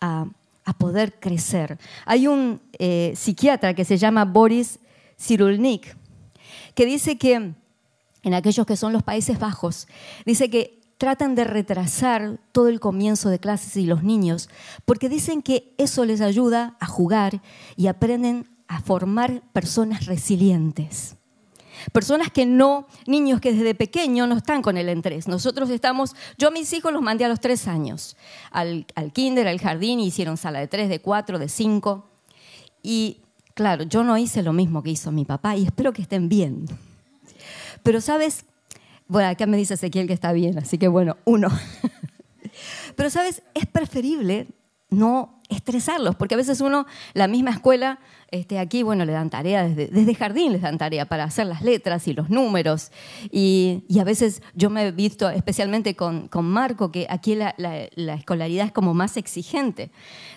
a, 0.00 0.26
poder 0.76 1.14
crecer. 1.18 1.78
Hay 2.04 2.26
un 2.26 2.60
eh, 2.78 3.14
psiquiatra 3.16 3.72
que 3.72 3.86
se 3.86 3.96
llama 3.96 4.26
Boris 4.26 4.78
Cyrulnik, 5.18 5.96
que 6.74 6.84
dice 6.84 7.16
que 7.16 7.54
en 8.22 8.34
aquellos 8.34 8.66
que 8.66 8.76
son 8.76 8.92
los 8.92 9.02
Países 9.02 9.38
Bajos, 9.38 9.88
dice 10.26 10.50
que 10.50 10.78
tratan 10.98 11.34
de 11.34 11.44
retrasar 11.44 12.38
todo 12.52 12.68
el 12.68 12.80
comienzo 12.80 13.30
de 13.30 13.38
clases 13.38 13.76
y 13.76 13.86
los 13.86 14.02
niños, 14.02 14.48
porque 14.84 15.08
dicen 15.08 15.42
que 15.42 15.72
eso 15.78 16.04
les 16.04 16.20
ayuda 16.20 16.76
a 16.80 16.86
jugar 16.86 17.40
y 17.76 17.86
aprenden 17.86 18.48
a 18.66 18.80
formar 18.82 19.42
personas 19.52 20.06
resilientes. 20.06 21.17
Personas 21.92 22.30
que 22.30 22.46
no, 22.46 22.86
niños 23.06 23.40
que 23.40 23.52
desde 23.52 23.74
pequeño 23.74 24.26
no 24.26 24.36
están 24.36 24.62
con 24.62 24.76
el 24.76 24.88
estrés. 24.88 25.28
Nosotros 25.28 25.70
estamos, 25.70 26.14
yo 26.36 26.48
a 26.48 26.50
mis 26.50 26.72
hijos 26.72 26.92
los 26.92 27.02
mandé 27.02 27.24
a 27.24 27.28
los 27.28 27.40
tres 27.40 27.68
años, 27.68 28.16
al, 28.50 28.86
al 28.94 29.12
kinder, 29.12 29.48
al 29.48 29.60
jardín, 29.60 30.00
hicieron 30.00 30.36
sala 30.36 30.60
de 30.60 30.68
tres, 30.68 30.88
de 30.88 31.00
cuatro, 31.00 31.38
de 31.38 31.48
cinco. 31.48 32.08
Y 32.82 33.22
claro, 33.54 33.84
yo 33.84 34.04
no 34.04 34.16
hice 34.18 34.42
lo 34.42 34.52
mismo 34.52 34.82
que 34.82 34.90
hizo 34.90 35.12
mi 35.12 35.24
papá 35.24 35.56
y 35.56 35.64
espero 35.64 35.92
que 35.92 36.02
estén 36.02 36.28
bien. 36.28 36.66
Pero 37.82 38.00
sabes, 38.00 38.44
bueno, 39.06 39.28
acá 39.28 39.46
me 39.46 39.56
dice 39.56 39.74
Ezequiel 39.74 40.06
que 40.06 40.12
está 40.12 40.32
bien, 40.32 40.58
así 40.58 40.78
que 40.78 40.88
bueno, 40.88 41.16
uno. 41.24 41.48
Pero 42.96 43.10
sabes, 43.10 43.42
es 43.54 43.66
preferible 43.66 44.48
no 44.90 45.37
estresarlos, 45.48 46.14
porque 46.14 46.34
a 46.34 46.36
veces 46.38 46.60
uno, 46.60 46.86
la 47.14 47.26
misma 47.26 47.50
escuela, 47.50 47.98
este, 48.30 48.58
aquí, 48.58 48.82
bueno, 48.82 49.06
le 49.06 49.12
dan 49.12 49.30
tarea, 49.30 49.66
desde, 49.66 50.14
jardín 50.14 50.52
les 50.52 50.60
dan 50.60 50.76
tarea 50.76 51.06
para 51.06 51.24
hacer 51.24 51.46
las 51.46 51.62
letras 51.62 52.06
y 52.06 52.12
los 52.12 52.28
números. 52.28 52.92
Y, 53.30 53.82
a 53.98 54.04
veces 54.04 54.42
yo 54.54 54.68
me 54.68 54.86
he 54.86 54.92
visto, 54.92 55.28
especialmente 55.30 55.96
con, 55.96 56.28
Marco, 56.42 56.92
que 56.92 57.06
aquí 57.08 57.34
la, 57.34 57.54
escolaridad 58.14 58.66
es 58.66 58.72
como 58.72 58.92
más 58.92 59.16
exigente 59.16 59.90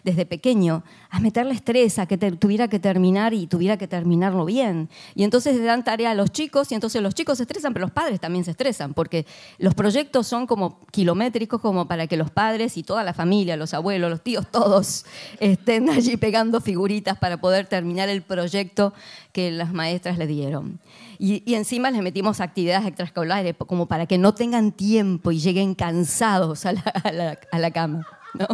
desde 0.03 0.25
pequeño, 0.25 0.83
a 1.09 1.19
meterle 1.19 1.53
estrés, 1.53 1.99
a 1.99 2.05
que 2.05 2.17
tuviera 2.17 2.69
que 2.69 2.79
terminar 2.79 3.33
y 3.33 3.47
tuviera 3.47 3.77
que 3.77 3.87
terminarlo 3.87 4.45
bien. 4.45 4.89
Y 5.13 5.23
entonces 5.23 5.57
le 5.57 5.63
dan 5.63 5.83
tarea 5.83 6.11
a 6.11 6.15
los 6.15 6.31
chicos 6.31 6.71
y 6.71 6.75
entonces 6.75 7.01
los 7.01 7.13
chicos 7.13 7.37
se 7.37 7.43
estresan, 7.43 7.73
pero 7.73 7.85
los 7.85 7.91
padres 7.91 8.19
también 8.21 8.45
se 8.45 8.51
estresan, 8.51 8.93
porque 8.93 9.25
los 9.57 9.75
proyectos 9.75 10.25
son 10.27 10.47
como 10.47 10.79
kilométricos, 10.91 11.59
como 11.59 11.87
para 11.87 12.07
que 12.07 12.15
los 12.15 12.31
padres 12.31 12.77
y 12.77 12.83
toda 12.83 13.03
la 13.03 13.13
familia, 13.13 13.57
los 13.57 13.73
abuelos, 13.73 14.09
los 14.09 14.21
tíos, 14.21 14.49
todos 14.49 15.00
estén 15.39 15.89
allí 15.91 16.17
pegando 16.17 16.61
figuritas 16.61 17.17
para 17.17 17.37
poder 17.37 17.67
terminar 17.67 18.09
el 18.09 18.21
proyecto 18.21 18.93
que 19.31 19.51
las 19.51 19.73
maestras 19.73 20.17
le 20.17 20.27
dieron. 20.27 20.79
Y, 21.19 21.53
encima 21.53 21.91
les 21.91 22.01
metimos 22.01 22.41
actividades 22.41 22.87
extraescolares 22.87 23.55
como 23.55 23.85
para 23.85 24.07
que 24.07 24.17
no 24.17 24.33
tengan 24.33 24.71
tiempo 24.71 25.31
y 25.31 25.39
lleguen 25.39 25.75
cansados 25.75 26.65
a 26.65 26.73
la, 26.73 27.71
cama. 27.71 28.07
¿no? 28.33 28.47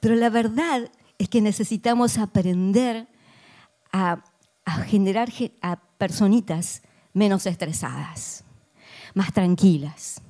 Pero 0.00 0.14
la 0.14 0.30
verdad 0.30 0.90
es 1.18 1.28
que 1.28 1.42
necesitamos 1.42 2.16
aprender 2.16 3.06
a, 3.92 4.24
generar 4.86 5.28
a 5.60 5.76
personitas 5.98 6.82
menos 7.12 7.44
estresadas, 7.44 8.44
más 9.12 9.32
tranquilas. 9.32 10.22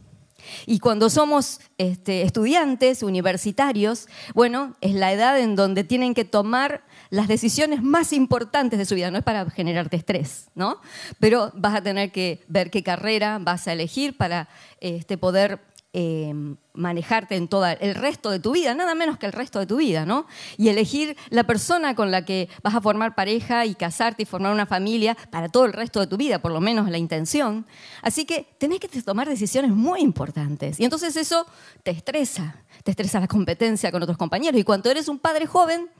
Y 0.66 0.78
cuando 0.78 1.10
somos 1.10 1.60
este, 1.78 2.22
estudiantes 2.22 3.02
universitarios, 3.02 4.08
bueno, 4.34 4.76
es 4.80 4.94
la 4.94 5.12
edad 5.12 5.38
en 5.38 5.56
donde 5.56 5.84
tienen 5.84 6.14
que 6.14 6.24
tomar 6.24 6.82
las 7.10 7.28
decisiones 7.28 7.82
más 7.82 8.12
importantes 8.12 8.78
de 8.78 8.84
su 8.84 8.94
vida. 8.94 9.10
No 9.10 9.18
es 9.18 9.24
para 9.24 9.48
generarte 9.50 9.96
estrés, 9.96 10.48
¿no? 10.54 10.80
Pero 11.18 11.50
vas 11.54 11.74
a 11.74 11.82
tener 11.82 12.12
que 12.12 12.42
ver 12.48 12.70
qué 12.70 12.82
carrera 12.82 13.38
vas 13.40 13.66
a 13.68 13.72
elegir 13.72 14.16
para 14.16 14.48
este, 14.80 15.18
poder 15.18 15.60
eh, 15.92 16.32
manejarte 16.72 17.34
en 17.34 17.48
todo 17.48 17.66
el 17.66 17.96
resto 17.96 18.30
de 18.30 18.38
tu 18.38 18.52
vida, 18.52 18.74
nada 18.74 18.94
menos 18.94 19.18
que 19.18 19.26
el 19.26 19.32
resto 19.32 19.58
de 19.58 19.66
tu 19.66 19.76
vida, 19.76 20.06
¿no? 20.06 20.26
Y 20.56 20.68
elegir 20.68 21.16
la 21.30 21.44
persona 21.44 21.96
con 21.96 22.12
la 22.12 22.24
que 22.24 22.48
vas 22.62 22.76
a 22.76 22.80
formar 22.80 23.16
pareja 23.16 23.66
y 23.66 23.74
casarte 23.74 24.22
y 24.22 24.26
formar 24.26 24.52
una 24.52 24.66
familia 24.66 25.16
para 25.30 25.48
todo 25.48 25.64
el 25.64 25.72
resto 25.72 25.98
de 25.98 26.06
tu 26.06 26.16
vida, 26.16 26.40
por 26.40 26.52
lo 26.52 26.60
menos 26.60 26.88
la 26.88 26.96
intención. 26.96 27.66
Así 28.02 28.24
que 28.24 28.46
tenés 28.58 28.78
que 28.78 28.88
tomar 29.02 29.28
decisiones 29.28 29.72
muy 29.72 30.00
importantes. 30.00 30.78
Y 30.78 30.84
entonces 30.84 31.16
eso 31.16 31.44
te 31.82 31.90
estresa, 31.90 32.62
te 32.84 32.92
estresa 32.92 33.18
la 33.18 33.26
competencia 33.26 33.90
con 33.90 34.00
otros 34.02 34.16
compañeros. 34.16 34.60
Y 34.60 34.64
cuando 34.64 34.90
eres 34.90 35.08
un 35.08 35.18
padre 35.18 35.46
joven, 35.46 35.90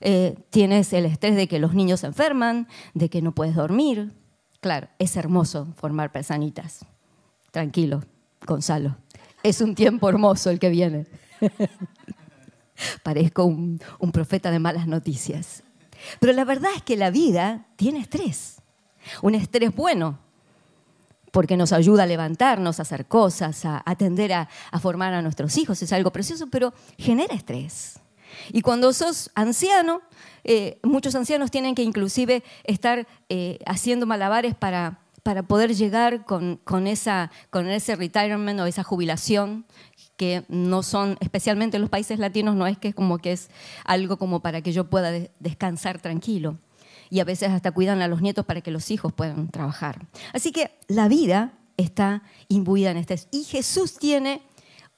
eh, 0.00 0.36
tienes 0.50 0.92
el 0.92 1.06
estrés 1.06 1.34
de 1.34 1.48
que 1.48 1.58
los 1.58 1.72
niños 1.72 2.00
se 2.00 2.06
enferman, 2.08 2.68
de 2.92 3.08
que 3.08 3.22
no 3.22 3.32
puedes 3.32 3.54
dormir. 3.54 4.12
Claro, 4.60 4.88
es 4.98 5.16
hermoso 5.16 5.66
formar 5.76 6.12
personitas. 6.12 6.84
Tranquilo, 7.50 8.02
Gonzalo. 8.48 8.96
Es 9.42 9.60
un 9.60 9.76
tiempo 9.76 10.08
hermoso 10.08 10.50
el 10.50 10.58
que 10.58 10.70
viene. 10.70 11.06
Parezco 13.04 13.44
un, 13.44 13.80
profeta 14.12 14.50
de 14.50 14.58
malas 14.58 14.88
noticias. 14.88 15.62
Pero 16.18 16.32
la 16.32 16.44
verdad 16.44 16.70
es 16.74 16.82
que 16.82 16.96
la 16.96 17.10
vida 17.10 17.66
tiene 17.76 18.00
estrés. 18.00 18.60
Un 19.22 19.34
estrés 19.34 19.74
bueno, 19.74 20.18
porque 21.30 21.56
nos 21.56 21.72
ayuda 21.72 22.04
a 22.04 22.06
levantarnos, 22.06 22.78
a 22.78 22.82
hacer 22.82 23.06
cosas, 23.06 23.64
a 23.64 23.82
atender 23.84 24.32
a, 24.32 24.48
formar 24.80 25.12
a 25.12 25.22
nuestros 25.22 25.56
hijos. 25.58 25.82
Es 25.82 25.92
algo 25.92 26.10
precioso, 26.10 26.48
pero 26.48 26.72
genera 26.96 27.34
estrés. 27.34 28.00
Y 28.50 28.62
cuando 28.62 28.92
sos 28.92 29.30
anciano, 29.34 30.00
eh, 30.44 30.78
muchos 30.82 31.14
ancianos 31.14 31.50
tienen 31.50 31.74
que 31.74 31.82
inclusive 31.82 32.42
estar 32.64 33.06
eh, 33.28 33.58
haciendo 33.66 34.06
malabares 34.06 34.54
para 34.54 35.00
para 35.22 35.42
poder 35.42 35.74
llegar 35.74 36.24
con, 36.24 36.86
esa, 36.86 37.30
ese 37.52 37.96
retirement 37.96 38.60
o 38.60 38.66
esa 38.66 38.82
jubilación 38.82 39.66
que 40.16 40.44
no 40.48 40.82
son, 40.82 41.16
especialmente 41.20 41.76
en 41.76 41.82
los 41.82 41.90
países 41.90 42.18
latinos, 42.18 42.56
no 42.56 42.66
es 42.66 42.78
que 42.78 42.88
es 42.88 42.94
como 42.94 43.18
que 43.18 43.32
es 43.32 43.50
algo 43.84 44.16
como 44.16 44.40
para 44.40 44.62
que 44.62 44.72
yo 44.72 44.90
pueda 44.90 45.10
descansar 45.38 46.00
tranquilo. 46.00 46.58
Y 47.10 47.20
a 47.20 47.24
veces 47.24 47.50
hasta 47.50 47.72
cuidan 47.72 48.02
a 48.02 48.08
los 48.08 48.20
nietos 48.20 48.44
para 48.44 48.60
que 48.60 48.70
los 48.70 48.90
hijos 48.90 49.12
puedan 49.12 49.48
trabajar. 49.48 50.06
Así 50.34 50.52
que 50.52 50.72
la 50.88 51.08
vida 51.08 51.54
está 51.76 52.22
imbuida 52.48 52.90
en 52.90 52.98
este. 52.98 53.18
Y 53.30 53.44
Jesús 53.44 53.98
tiene 53.98 54.42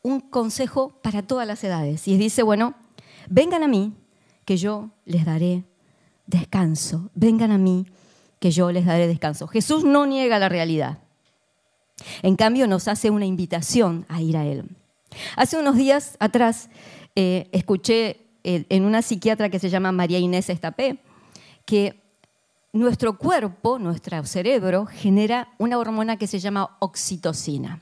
un 0.02 0.20
consejo 0.20 0.98
para 1.02 1.22
todas 1.22 1.46
las 1.46 1.62
edades. 1.62 2.08
Y 2.08 2.16
dice, 2.16 2.42
bueno, 2.42 2.74
vengan 3.28 3.62
a 3.62 3.68
mí, 3.68 3.92
que 4.44 4.56
yo 4.56 4.90
les 5.04 5.24
daré 5.24 5.64
descanso. 6.26 7.10
Vengan 7.14 7.52
a 7.52 7.58
mí, 7.58 7.86
que 8.40 8.50
yo 8.50 8.72
les 8.72 8.86
daré 8.86 9.06
descanso. 9.06 9.46
Jesús 9.46 9.84
no 9.84 10.06
niega 10.06 10.38
la 10.38 10.48
realidad. 10.48 10.98
En 12.22 12.34
cambio, 12.36 12.66
nos 12.66 12.88
hace 12.88 13.10
una 13.10 13.26
invitación 13.26 14.06
a 14.08 14.20
ir 14.20 14.36
a 14.36 14.46
Él. 14.46 14.64
Hace 15.36 15.58
unos 15.58 15.76
días 15.76 16.16
atrás 16.18 16.70
eh, 17.14 17.48
escuché 17.52 18.26
eh, 18.42 18.64
en 18.68 18.84
una 18.84 19.02
psiquiatra 19.02 19.50
que 19.50 19.58
se 19.58 19.68
llama 19.68 19.92
María 19.92 20.18
Inés 20.18 20.48
Estapé 20.50 20.98
que 21.66 22.00
nuestro 22.72 23.18
cuerpo, 23.18 23.78
nuestro 23.78 24.24
cerebro, 24.24 24.86
genera 24.86 25.48
una 25.58 25.78
hormona 25.78 26.16
que 26.16 26.26
se 26.26 26.38
llama 26.38 26.76
oxitocina. 26.80 27.80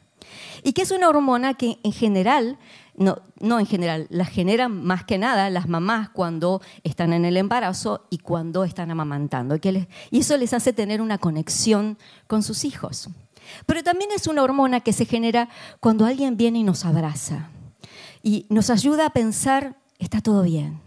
Y 0.62 0.72
que 0.72 0.82
es 0.82 0.90
una 0.90 1.08
hormona 1.08 1.54
que 1.54 1.78
en 1.82 1.92
general 1.92 2.58
no, 2.98 3.60
en 3.60 3.66
general, 3.66 4.06
las 4.10 4.28
generan 4.28 4.84
más 4.84 5.04
que 5.04 5.18
nada 5.18 5.50
las 5.50 5.68
mamás 5.68 6.08
cuando 6.08 6.60
están 6.82 7.12
en 7.12 7.24
el 7.24 7.36
embarazo 7.36 8.06
y 8.10 8.18
cuando 8.18 8.64
están 8.64 8.90
amamantando. 8.90 9.56
Y 10.10 10.18
eso 10.18 10.36
les 10.36 10.52
hace 10.52 10.72
tener 10.72 11.00
una 11.00 11.18
conexión 11.18 11.96
con 12.26 12.42
sus 12.42 12.64
hijos. 12.64 13.08
Pero 13.66 13.82
también 13.82 14.10
es 14.14 14.26
una 14.26 14.42
hormona 14.42 14.80
que 14.80 14.92
se 14.92 15.04
genera 15.04 15.48
cuando 15.80 16.06
alguien 16.06 16.36
viene 16.36 16.58
y 16.58 16.64
nos 16.64 16.84
abraza 16.84 17.50
y 18.22 18.46
nos 18.50 18.70
ayuda 18.70 19.06
a 19.06 19.10
pensar, 19.10 19.76
está 19.98 20.20
todo 20.20 20.42
bien. 20.42 20.80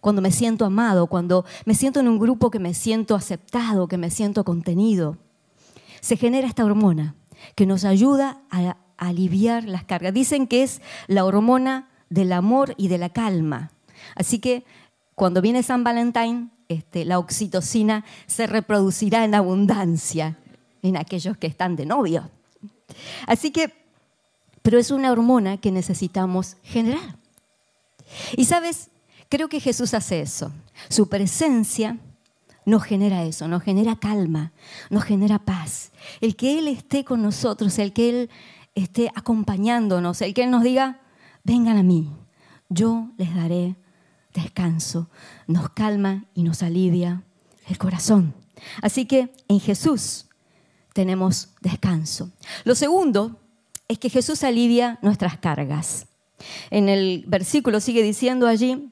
Cuando 0.00 0.22
me 0.22 0.30
siento 0.30 0.64
amado, 0.64 1.08
cuando 1.08 1.44
me 1.66 1.74
siento 1.74 2.00
en 2.00 2.08
un 2.08 2.18
grupo 2.18 2.50
que 2.50 2.58
me 2.58 2.74
siento 2.74 3.14
aceptado, 3.14 3.86
que 3.86 3.98
me 3.98 4.10
siento 4.10 4.44
contenido. 4.44 5.18
Se 6.00 6.16
genera 6.16 6.46
esta 6.46 6.64
hormona 6.64 7.16
que 7.54 7.66
nos 7.66 7.84
ayuda 7.84 8.40
a 8.50 8.76
aliviar 9.00 9.64
las 9.64 9.84
cargas. 9.84 10.14
Dicen 10.14 10.46
que 10.46 10.62
es 10.62 10.80
la 11.08 11.24
hormona 11.24 11.88
del 12.08 12.32
amor 12.32 12.74
y 12.76 12.88
de 12.88 12.98
la 12.98 13.08
calma. 13.08 13.72
Así 14.14 14.38
que 14.38 14.64
cuando 15.14 15.42
viene 15.42 15.62
San 15.62 15.82
Valentín, 15.82 16.52
este, 16.68 17.04
la 17.04 17.18
oxitocina 17.18 18.04
se 18.26 18.46
reproducirá 18.46 19.24
en 19.24 19.34
abundancia 19.34 20.38
en 20.82 20.96
aquellos 20.96 21.36
que 21.36 21.46
están 21.46 21.76
de 21.76 21.86
novio. 21.86 22.30
Así 23.26 23.50
que, 23.50 23.72
pero 24.62 24.78
es 24.78 24.90
una 24.90 25.10
hormona 25.10 25.56
que 25.56 25.72
necesitamos 25.72 26.56
generar. 26.62 27.16
Y 28.36 28.44
sabes, 28.44 28.90
creo 29.28 29.48
que 29.48 29.60
Jesús 29.60 29.94
hace 29.94 30.20
eso. 30.20 30.52
Su 30.88 31.08
presencia 31.08 31.98
nos 32.64 32.84
genera 32.84 33.24
eso, 33.24 33.48
nos 33.48 33.62
genera 33.62 33.96
calma, 33.96 34.52
nos 34.90 35.04
genera 35.04 35.38
paz. 35.38 35.90
El 36.20 36.36
que 36.36 36.58
Él 36.58 36.68
esté 36.68 37.04
con 37.04 37.22
nosotros, 37.22 37.78
el 37.78 37.92
que 37.92 38.08
Él 38.08 38.30
esté 38.82 39.10
acompañándonos, 39.14 40.20
el 40.22 40.34
que 40.34 40.46
nos 40.46 40.62
diga, 40.62 41.00
vengan 41.44 41.76
a 41.76 41.82
mí, 41.82 42.10
yo 42.68 43.10
les 43.16 43.34
daré 43.34 43.76
descanso, 44.34 45.08
nos 45.46 45.70
calma 45.70 46.24
y 46.34 46.42
nos 46.42 46.62
alivia 46.62 47.22
el 47.66 47.78
corazón. 47.78 48.34
Así 48.82 49.06
que 49.06 49.32
en 49.48 49.60
Jesús 49.60 50.26
tenemos 50.92 51.50
descanso. 51.60 52.30
Lo 52.64 52.74
segundo 52.74 53.40
es 53.88 53.98
que 53.98 54.10
Jesús 54.10 54.44
alivia 54.44 54.98
nuestras 55.02 55.38
cargas. 55.38 56.06
En 56.70 56.88
el 56.88 57.24
versículo 57.26 57.80
sigue 57.80 58.02
diciendo 58.02 58.46
allí 58.46 58.90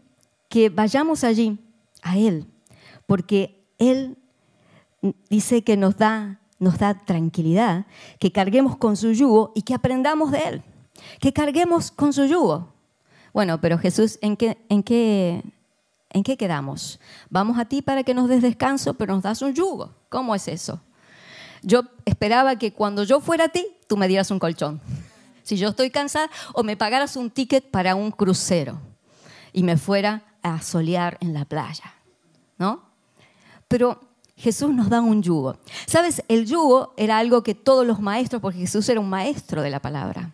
que 0.49 0.71
vayamos 0.71 1.25
allí 1.25 1.59
a 2.03 2.19
Él, 2.19 2.47
porque 3.07 3.65
Él 3.79 4.17
dice 5.29 5.63
que 5.63 5.77
nos 5.77 5.97
da 5.97 6.38
nos 6.59 6.79
da 6.79 6.95
tranquilidad, 6.95 7.87
que 8.19 8.33
carguemos 8.33 8.77
con 8.77 8.97
su 8.97 9.13
yugo 9.13 9.53
y 9.55 9.63
que 9.63 9.75
aprendamos 9.75 10.31
de 10.31 10.39
Él, 10.45 10.63
que 11.21 11.33
carguemos 11.33 11.91
con 11.91 12.13
su 12.13 12.25
yugo. 12.27 12.73
Bueno, 13.33 13.61
pero 13.61 13.79
Jesús, 13.79 14.19
¿en 14.23 14.37
qué, 14.37 14.59
en 14.69 14.83
qué, 14.83 15.43
en 16.11 16.23
qué 16.23 16.37
quedamos? 16.37 16.99
Vamos 17.31 17.59
a 17.59 17.67
ti 17.67 17.83
para 17.83 18.03
que 18.03 18.15
nos 18.15 18.29
des 18.29 18.43
descanso, 18.43 18.95
pero 18.95 19.15
nos 19.15 19.23
das 19.23 19.43
un 19.43 19.55
yugo. 19.55 19.95
¿Cómo 20.09 20.35
es 20.35 20.49
eso? 20.49 20.81
Yo 21.63 21.83
esperaba 22.05 22.57
que 22.57 22.73
cuando 22.73 23.05
yo 23.05 23.21
fuera 23.21 23.45
a 23.45 23.49
ti, 23.49 23.67
tú 23.87 23.97
me 23.97 24.09
dieras 24.09 24.31
un 24.31 24.39
colchón. 24.39 24.81
Si 25.43 25.57
yo 25.57 25.69
estoy 25.69 25.91
cansada, 25.91 26.31
o 26.53 26.63
me 26.63 26.77
pagaras 26.77 27.17
un 27.17 27.31
ticket 27.31 27.71
para 27.71 27.95
un 27.95 28.11
crucero 28.11 28.81
y 29.53 29.63
me 29.63 29.77
fuera 29.77 30.25
a 30.43 30.61
solear 30.61 31.17
en 31.21 31.35
la 31.35 31.45
playa, 31.45 31.95
¿no? 32.59 32.83
Pero 33.67 34.01
Jesús 34.39 34.73
nos 34.73 34.89
da 34.89 35.01
un 35.01 35.21
yugo. 35.21 35.59
Sabes, 35.87 36.23
el 36.29 36.47
yugo 36.47 36.95
era 36.97 37.19
algo 37.19 37.43
que 37.43 37.57
todos 37.57 37.85
los 37.85 38.01
maestros, 38.01 38.41
porque 38.41 38.61
Jesús 38.61 38.89
era 38.89 39.01
un 39.01 39.11
maestro 39.11 39.63
de 39.63 39.71
la 39.71 39.83
palabra, 39.83 40.33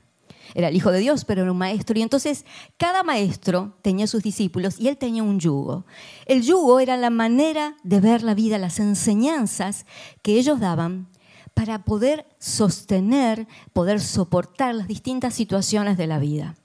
era 0.54 0.68
el 0.68 0.76
Hijo 0.76 0.92
de 0.92 0.98
Dios, 0.98 1.24
pero 1.24 1.40
era 1.40 1.50
un 1.50 1.56
maestro. 1.56 1.98
Y 1.98 2.02
entonces 2.02 2.44
cada 2.76 3.02
maestro 3.02 3.72
tenía 3.80 4.06
sus 4.06 4.22
discípulos 4.22 4.78
y 4.78 4.88
él 4.88 4.98
tenía 4.98 5.22
un 5.22 5.40
yugo. 5.40 5.86
El 6.26 6.42
yugo 6.42 6.80
era 6.80 6.98
la 6.98 7.08
manera 7.08 7.76
de 7.82 8.00
ver 8.00 8.22
la 8.22 8.34
vida, 8.34 8.58
las 8.58 8.78
enseñanzas 8.78 9.86
que 10.20 10.38
ellos 10.38 10.60
daban 10.60 11.08
para 11.54 11.84
poder 11.84 12.26
sostener, 12.38 13.48
poder 13.72 14.00
soportar 14.00 14.74
las 14.74 14.86
distintas 14.86 15.32
situaciones 15.32 15.96
de 15.96 16.06
la 16.06 16.18
vida. 16.18 16.56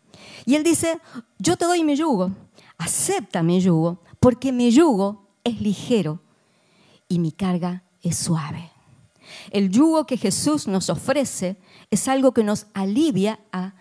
Y 0.45 0.55
él 0.55 0.63
dice, 0.63 0.99
yo 1.37 1.55
te 1.55 1.65
doy 1.65 1.85
mi 1.85 1.95
yugo, 1.95 2.31
acepta 2.77 3.43
mi 3.43 3.61
yugo, 3.61 4.01
porque 4.19 4.51
mi 4.51 4.71
yugo 4.71 5.29
es 5.45 5.61
ligero 5.61 6.19
y 7.09 7.19
mi 7.19 7.33
carga 7.33 7.83
es 8.01 8.15
suave. 8.17 8.71
El 9.51 9.69
yugo 9.69 10.05
que 10.05 10.17
Jesús 10.17 10.67
nos 10.67 10.89
ofrece 10.89 11.57
es 11.91 12.07
algo 12.07 12.33
que 12.33 12.43
nos 12.43 12.67
alivia 12.73 13.39
a 13.51 13.73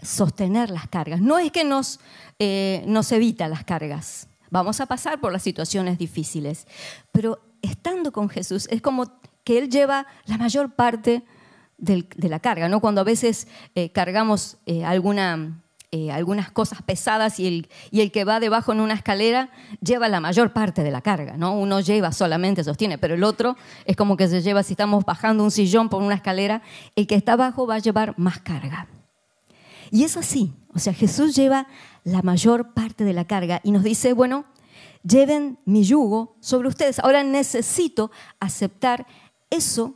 sostener 0.00 0.70
las 0.70 0.86
cargas. 0.86 1.20
No 1.20 1.38
es 1.38 1.50
que 1.50 1.64
nos, 1.64 1.98
eh, 2.38 2.84
nos 2.86 3.10
evita 3.10 3.48
las 3.48 3.64
cargas. 3.64 4.28
Vamos 4.50 4.80
a 4.80 4.86
pasar 4.86 5.20
por 5.20 5.32
las 5.32 5.42
situaciones 5.42 5.98
difíciles. 5.98 6.66
Pero 7.10 7.40
estando 7.62 8.12
con 8.12 8.28
Jesús 8.28 8.68
es 8.70 8.80
como 8.80 9.20
que 9.44 9.58
Él 9.58 9.68
lleva 9.68 10.06
la 10.26 10.38
mayor 10.38 10.74
parte 10.74 11.24
de 11.78 12.28
la 12.28 12.40
carga. 12.40 12.68
¿no? 12.68 12.80
Cuando 12.80 13.00
a 13.00 13.04
veces 13.04 13.48
eh, 13.74 13.90
cargamos 13.90 14.58
eh, 14.66 14.84
alguna 14.84 15.62
eh, 15.90 16.12
algunas 16.12 16.50
cosas 16.50 16.82
pesadas 16.82 17.40
y 17.40 17.46
el, 17.46 17.68
y 17.90 18.02
el 18.02 18.12
que 18.12 18.24
va 18.24 18.40
debajo 18.40 18.72
en 18.72 18.80
una 18.80 18.92
escalera 18.92 19.48
lleva 19.80 20.08
la 20.08 20.20
mayor 20.20 20.52
parte 20.52 20.82
de 20.82 20.90
la 20.90 21.00
carga, 21.00 21.38
¿no? 21.38 21.58
Uno 21.58 21.80
lleva 21.80 22.12
solamente, 22.12 22.62
sostiene, 22.62 22.98
pero 22.98 23.14
el 23.14 23.24
otro 23.24 23.56
es 23.86 23.96
como 23.96 24.18
que 24.18 24.28
se 24.28 24.42
lleva, 24.42 24.62
si 24.62 24.74
estamos 24.74 25.06
bajando 25.06 25.42
un 25.42 25.50
sillón 25.50 25.88
por 25.88 26.02
una 26.02 26.14
escalera, 26.14 26.60
el 26.94 27.06
que 27.06 27.14
está 27.14 27.32
abajo 27.32 27.66
va 27.66 27.76
a 27.76 27.78
llevar 27.78 28.12
más 28.18 28.38
carga. 28.40 28.86
Y 29.90 30.04
es 30.04 30.18
así, 30.18 30.52
o 30.74 30.78
sea, 30.78 30.92
Jesús 30.92 31.34
lleva 31.34 31.66
la 32.04 32.20
mayor 32.20 32.74
parte 32.74 33.04
de 33.04 33.14
la 33.14 33.26
carga 33.26 33.60
y 33.64 33.70
nos 33.70 33.82
dice, 33.82 34.12
bueno, 34.12 34.44
lleven 35.02 35.58
mi 35.64 35.84
yugo 35.84 36.36
sobre 36.40 36.68
ustedes. 36.68 36.98
Ahora 36.98 37.24
necesito 37.24 38.10
aceptar 38.40 39.06
eso 39.48 39.94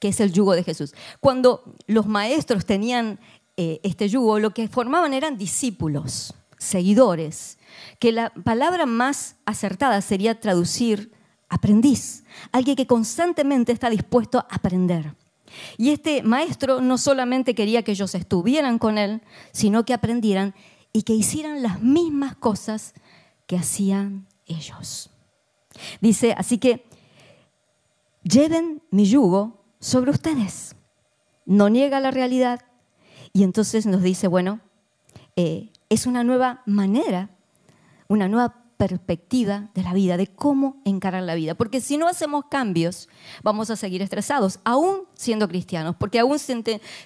que 0.00 0.08
es 0.08 0.20
el 0.20 0.32
yugo 0.32 0.54
de 0.54 0.64
Jesús. 0.64 0.94
Cuando 1.20 1.74
los 1.86 2.06
maestros 2.06 2.64
tenían 2.64 3.18
eh, 3.60 3.80
este 3.82 4.08
yugo, 4.08 4.38
lo 4.38 4.54
que 4.54 4.68
formaban 4.68 5.12
eran 5.12 5.36
discípulos, 5.36 6.32
seguidores, 6.58 7.58
que 7.98 8.12
la 8.12 8.30
palabra 8.30 8.86
más 8.86 9.34
acertada 9.46 10.00
sería 10.00 10.38
traducir 10.38 11.10
aprendiz, 11.48 12.22
alguien 12.52 12.76
que 12.76 12.86
constantemente 12.86 13.72
está 13.72 13.90
dispuesto 13.90 14.38
a 14.38 14.46
aprender. 14.48 15.12
Y 15.76 15.90
este 15.90 16.22
maestro 16.22 16.80
no 16.80 16.98
solamente 16.98 17.56
quería 17.56 17.82
que 17.82 17.90
ellos 17.90 18.14
estuvieran 18.14 18.78
con 18.78 18.96
él, 18.96 19.22
sino 19.50 19.84
que 19.84 19.92
aprendieran 19.92 20.54
y 20.92 21.02
que 21.02 21.14
hicieran 21.14 21.60
las 21.60 21.82
mismas 21.82 22.36
cosas 22.36 22.94
que 23.48 23.56
hacían 23.56 24.28
ellos. 24.46 25.10
Dice, 26.00 26.32
así 26.38 26.58
que 26.58 26.86
lleven 28.22 28.84
mi 28.92 29.04
yugo 29.04 29.64
sobre 29.80 30.12
ustedes. 30.12 30.76
No 31.44 31.68
niega 31.68 31.98
la 31.98 32.12
realidad. 32.12 32.60
Y 33.38 33.44
entonces 33.44 33.86
nos 33.86 34.02
dice, 34.02 34.26
bueno, 34.26 34.58
eh, 35.36 35.70
es 35.90 36.06
una 36.06 36.24
nueva 36.24 36.62
manera, 36.66 37.30
una 38.08 38.26
nueva 38.26 38.64
perspectiva 38.76 39.70
de 39.74 39.84
la 39.84 39.92
vida, 39.92 40.16
de 40.16 40.26
cómo 40.26 40.82
encarar 40.84 41.22
la 41.22 41.36
vida. 41.36 41.54
Porque 41.54 41.80
si 41.80 41.98
no 41.98 42.08
hacemos 42.08 42.46
cambios, 42.50 43.08
vamos 43.44 43.70
a 43.70 43.76
seguir 43.76 44.02
estresados, 44.02 44.58
aún 44.64 45.02
siendo 45.14 45.46
cristianos, 45.46 45.94
porque 45.94 46.18
aún 46.18 46.36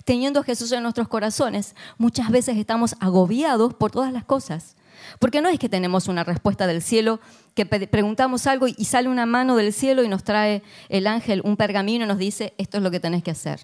teniendo 0.07 0.43
Jesús 0.43 0.73
en 0.73 0.85
nuestros 0.85 1.07
corazones, 1.07 1.77
muchas 1.99 2.31
veces 2.31 2.57
estamos 2.57 2.97
agobiados 2.99 3.75
por 3.75 3.91
todas 3.91 4.11
las 4.11 4.25
cosas. 4.25 4.77
Porque 5.19 5.43
no 5.43 5.51
es 5.51 5.59
que 5.59 5.69
tenemos 5.69 6.09
una 6.09 6.25
respuesta 6.25 6.67
del 6.67 6.81
cielo, 6.81 7.21
que 7.55 7.67
preguntamos 7.67 8.47
algo 8.47 8.69
y 8.69 8.87
sale 8.87 9.11
una 9.11 9.27
mano 9.27 9.55
del 9.57 9.75
cielo 9.75 10.03
y 10.03 10.09
nos 10.09 10.25
trae 10.25 10.63
el 10.89 11.09
ángel 11.09 11.43
un 11.45 11.59
pergamino 11.59 12.07
y 12.07 12.09
nos 12.09 12.17
dice, 12.17 12.55
esto 12.57 12.79
es 12.79 12.83
lo 12.83 12.91
que 12.91 13.01
tenés 13.01 13.23
que 13.23 13.33
hacer. 13.33 13.61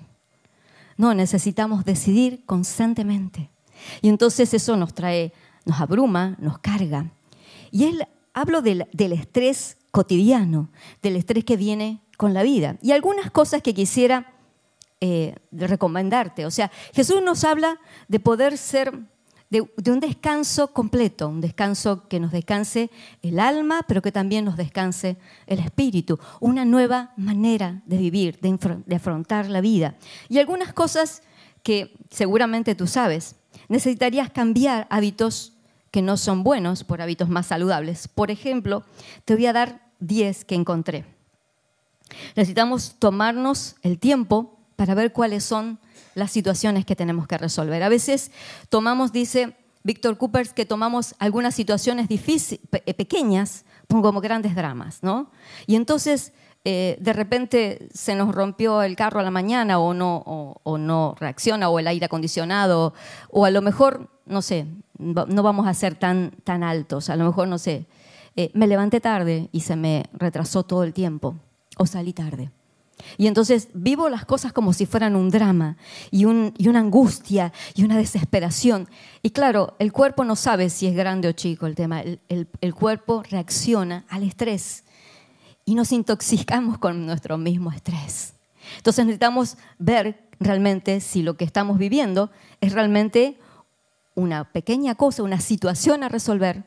No, 0.98 1.14
necesitamos 1.14 1.84
decidir 1.84 2.44
constantemente. 2.44 3.50
Y 4.02 4.08
entonces 4.08 4.52
eso 4.52 4.76
nos 4.76 4.92
trae, 4.92 5.32
nos 5.64 5.80
abruma, 5.80 6.36
nos 6.40 6.58
carga. 6.58 7.12
Y 7.70 7.84
él 7.84 8.06
hablo 8.34 8.60
del, 8.60 8.86
estrés 9.12 9.78
cotidiano, 9.92 10.70
del 11.00 11.16
estrés 11.16 11.44
que 11.44 11.56
viene 11.56 12.02
con 12.16 12.34
la 12.34 12.42
vida. 12.42 12.76
Y 12.82 12.90
algunas 12.90 13.30
cosas 13.30 13.62
que 13.62 13.74
quisiera 13.74 14.34
eh, 15.00 15.36
recomendarte. 15.52 16.44
O 16.44 16.50
sea, 16.50 16.70
Jesús 16.92 17.22
nos 17.22 17.44
habla 17.44 17.78
de 18.08 18.18
poder 18.18 18.58
ser 18.58 18.92
de, 19.50 19.62
un 19.62 20.00
descanso 20.00 20.72
completo, 20.72 21.28
un 21.28 21.40
descanso 21.40 22.06
que 22.08 22.20
nos 22.20 22.32
descanse 22.32 22.90
el 23.22 23.40
alma, 23.40 23.84
pero 23.88 24.02
que 24.02 24.12
también 24.12 24.44
nos 24.44 24.56
descanse 24.56 25.16
el 25.46 25.58
espíritu, 25.58 26.18
una 26.40 26.64
nueva 26.64 27.12
manera 27.16 27.82
de 27.86 27.96
vivir, 27.96 28.38
de 28.40 28.96
afrontar 28.96 29.48
la 29.48 29.60
vida. 29.60 29.96
Y 30.28 30.38
algunas 30.38 30.72
cosas 30.72 31.22
que 31.62 31.96
seguramente 32.10 32.74
tú 32.74 32.86
sabes, 32.86 33.36
necesitarías 33.68 34.30
cambiar 34.30 34.86
hábitos 34.90 35.54
que 35.90 36.02
no 36.02 36.16
son 36.16 36.42
buenos 36.42 36.84
por 36.84 37.00
hábitos 37.00 37.28
más 37.28 37.46
saludables. 37.46 38.08
Por 38.08 38.30
ejemplo, 38.30 38.84
te 39.24 39.34
voy 39.34 39.46
a 39.46 39.52
dar 39.52 39.90
10 40.00 40.44
que 40.44 40.54
encontré. 40.54 41.04
Necesitamos 42.36 42.96
tomarnos 42.98 43.76
el 43.82 43.98
tiempo 43.98 44.58
para 44.76 44.94
ver 44.94 45.12
cuáles 45.12 45.44
son 45.44 45.78
las 46.18 46.30
situaciones 46.30 46.84
que 46.84 46.96
tenemos 46.96 47.26
que 47.26 47.38
resolver. 47.38 47.82
A 47.82 47.88
veces 47.88 48.30
tomamos, 48.68 49.12
dice 49.12 49.56
Víctor 49.82 50.18
Coopers, 50.18 50.52
que 50.52 50.66
tomamos 50.66 51.14
algunas 51.18 51.54
situaciones 51.54 52.08
difíciles, 52.08 52.60
pequeñas 52.96 53.64
como 53.88 54.20
grandes 54.20 54.54
dramas, 54.54 55.02
¿no? 55.02 55.30
Y 55.66 55.76
entonces 55.76 56.32
eh, 56.64 56.98
de 57.00 57.12
repente 57.12 57.88
se 57.94 58.14
nos 58.14 58.34
rompió 58.34 58.82
el 58.82 58.96
carro 58.96 59.20
a 59.20 59.22
la 59.22 59.30
mañana 59.30 59.78
o 59.78 59.94
no, 59.94 60.18
o 60.62 60.78
no 60.78 61.14
reacciona, 61.18 61.70
o 61.70 61.78
el 61.78 61.86
aire 61.86 62.06
acondicionado, 62.06 62.92
o 63.30 63.44
a 63.44 63.50
lo 63.50 63.62
mejor, 63.62 64.10
no 64.26 64.42
sé, 64.42 64.66
no 64.98 65.42
vamos 65.42 65.66
a 65.66 65.74
ser 65.74 65.94
tan, 65.94 66.32
tan 66.44 66.62
altos. 66.62 67.08
A 67.08 67.16
lo 67.16 67.24
mejor, 67.24 67.48
no 67.48 67.58
sé, 67.58 67.86
eh, 68.36 68.50
me 68.54 68.66
levanté 68.66 69.00
tarde 69.00 69.48
y 69.52 69.60
se 69.60 69.76
me 69.76 70.04
retrasó 70.12 70.64
todo 70.64 70.84
el 70.84 70.92
tiempo, 70.92 71.36
o 71.78 71.86
salí 71.86 72.12
tarde. 72.12 72.50
Y 73.16 73.26
entonces 73.26 73.68
vivo 73.74 74.08
las 74.08 74.24
cosas 74.24 74.52
como 74.52 74.72
si 74.72 74.86
fueran 74.86 75.16
un 75.16 75.30
drama 75.30 75.76
y, 76.10 76.24
una 76.24 76.78
angustia 76.78 77.52
y 77.74 77.84
una 77.84 77.96
desesperación. 77.96 78.88
Y 79.22 79.30
claro, 79.30 79.74
el 79.78 79.92
cuerpo 79.92 80.24
no 80.24 80.36
sabe 80.36 80.70
si 80.70 80.86
es 80.86 80.94
grande 80.94 81.28
o 81.28 81.32
chico 81.32 81.66
el 81.66 81.74
tema. 81.74 82.02
el 82.02 82.74
cuerpo 82.74 83.22
reacciona 83.28 84.04
al 84.08 84.22
estrés 84.22 84.84
y 85.64 85.74
nos 85.74 85.92
intoxicamos 85.92 86.78
con 86.78 87.04
nuestro 87.04 87.36
mismo 87.36 87.70
estrés. 87.70 88.32
Entonces 88.78 89.04
necesitamos 89.04 89.56
ver 89.78 90.28
realmente 90.40 91.00
si 91.00 91.22
lo 91.22 91.36
que 91.36 91.44
estamos 91.44 91.78
viviendo 91.78 92.30
es 92.60 92.72
realmente 92.72 93.38
una 94.14 94.44
pequeña 94.44 94.94
cosa, 94.94 95.22
una 95.22 95.40
situación 95.40 96.02
a 96.02 96.08
resolver 96.08 96.64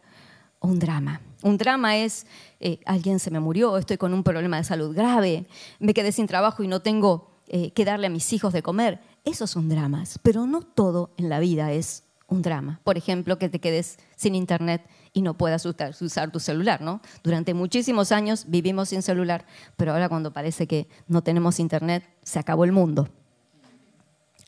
o 0.59 0.67
un 0.67 0.79
drama. 0.79 1.21
Un 1.43 1.57
drama 1.57 1.97
es, 1.97 2.25
eh, 2.59 2.79
alguien 2.85 3.19
se 3.19 3.31
me 3.31 3.39
murió, 3.39 3.77
estoy 3.77 3.97
con 3.97 4.13
un 4.13 4.23
problema 4.23 4.57
de 4.57 4.63
salud 4.63 4.95
grave, 4.95 5.45
me 5.79 5.93
quedé 5.93 6.11
sin 6.11 6.27
trabajo 6.27 6.63
y 6.63 6.67
no 6.67 6.81
tengo 6.81 7.31
eh, 7.47 7.71
que 7.71 7.85
darle 7.85 8.07
a 8.07 8.09
mis 8.09 8.31
hijos 8.33 8.53
de 8.53 8.61
comer. 8.61 8.99
Esos 9.25 9.51
son 9.51 9.69
dramas, 9.69 10.19
pero 10.23 10.45
no 10.45 10.61
todo 10.61 11.11
en 11.17 11.29
la 11.29 11.39
vida 11.39 11.71
es 11.71 12.03
un 12.27 12.41
drama. 12.41 12.79
Por 12.83 12.97
ejemplo, 12.97 13.37
que 13.37 13.49
te 13.49 13.59
quedes 13.59 13.99
sin 14.15 14.35
internet 14.35 14.87
y 15.13 15.21
no 15.21 15.37
puedas 15.37 15.65
usar, 15.65 15.93
usar, 15.99 16.31
tu 16.31 16.39
celular, 16.39 16.81
¿no? 16.81 17.01
Durante 17.23 17.53
muchísimos 17.53 18.11
años 18.11 18.45
vivimos 18.47 18.89
sin 18.89 19.01
celular, 19.01 19.45
pero 19.75 19.91
ahora 19.91 20.09
cuando 20.09 20.31
parece 20.31 20.67
que 20.67 20.87
no 21.07 21.21
tenemos 21.23 21.59
internet, 21.59 22.03
se 22.23 22.39
acabó 22.39 22.63
el 22.63 22.71
mundo. 22.71 23.09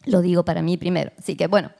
Lo 0.06 0.22
digo 0.22 0.44
para 0.44 0.62
mí 0.62 0.78
primero. 0.78 1.12
Así 1.18 1.36
que 1.36 1.48
bueno. 1.48 1.72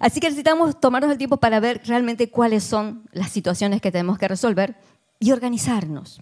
Así 0.00 0.20
que 0.20 0.28
necesitamos 0.28 0.78
tomarnos 0.80 1.10
el 1.10 1.18
tiempo 1.18 1.38
para 1.38 1.60
ver 1.60 1.82
realmente 1.84 2.30
cuáles 2.30 2.64
son 2.64 3.08
las 3.12 3.30
situaciones 3.30 3.80
que 3.80 3.90
tenemos 3.90 4.18
que 4.18 4.28
resolver 4.28 4.76
y 5.18 5.32
organizarnos. 5.32 6.20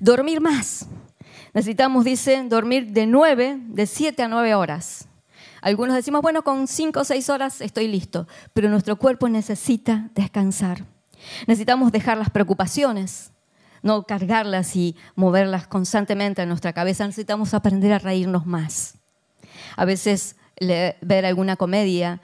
Dormir 0.00 0.40
más. 0.40 0.86
Necesitamos, 1.52 2.04
dice, 2.04 2.42
dormir 2.48 2.92
de 2.92 3.06
9, 3.06 3.58
de 3.68 3.86
7 3.86 4.22
a 4.22 4.28
9 4.28 4.54
horas. 4.54 5.08
Algunos 5.60 5.96
decimos, 5.96 6.22
bueno, 6.22 6.42
con 6.42 6.68
5 6.68 7.00
o 7.00 7.04
6 7.04 7.30
horas 7.30 7.60
estoy 7.60 7.88
listo, 7.88 8.26
pero 8.52 8.68
nuestro 8.68 8.96
cuerpo 8.96 9.28
necesita 9.28 10.10
descansar. 10.14 10.84
Necesitamos 11.46 11.92
dejar 11.92 12.18
las 12.18 12.30
preocupaciones, 12.30 13.32
no 13.82 14.04
cargarlas 14.04 14.76
y 14.76 14.96
moverlas 15.14 15.66
constantemente 15.66 16.42
en 16.42 16.48
nuestra 16.48 16.72
cabeza. 16.72 17.06
Necesitamos 17.06 17.54
aprender 17.54 17.92
a 17.92 17.98
reírnos 17.98 18.46
más. 18.46 18.98
A 19.76 19.84
veces 19.84 20.36
ver 20.58 21.26
alguna 21.26 21.56
comedia, 21.56 22.20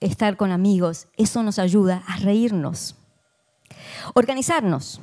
estar 0.00 0.36
con 0.36 0.52
amigos, 0.52 1.08
eso 1.16 1.42
nos 1.42 1.58
ayuda 1.58 2.02
a 2.06 2.18
reírnos. 2.18 2.94
Organizarnos, 4.14 5.00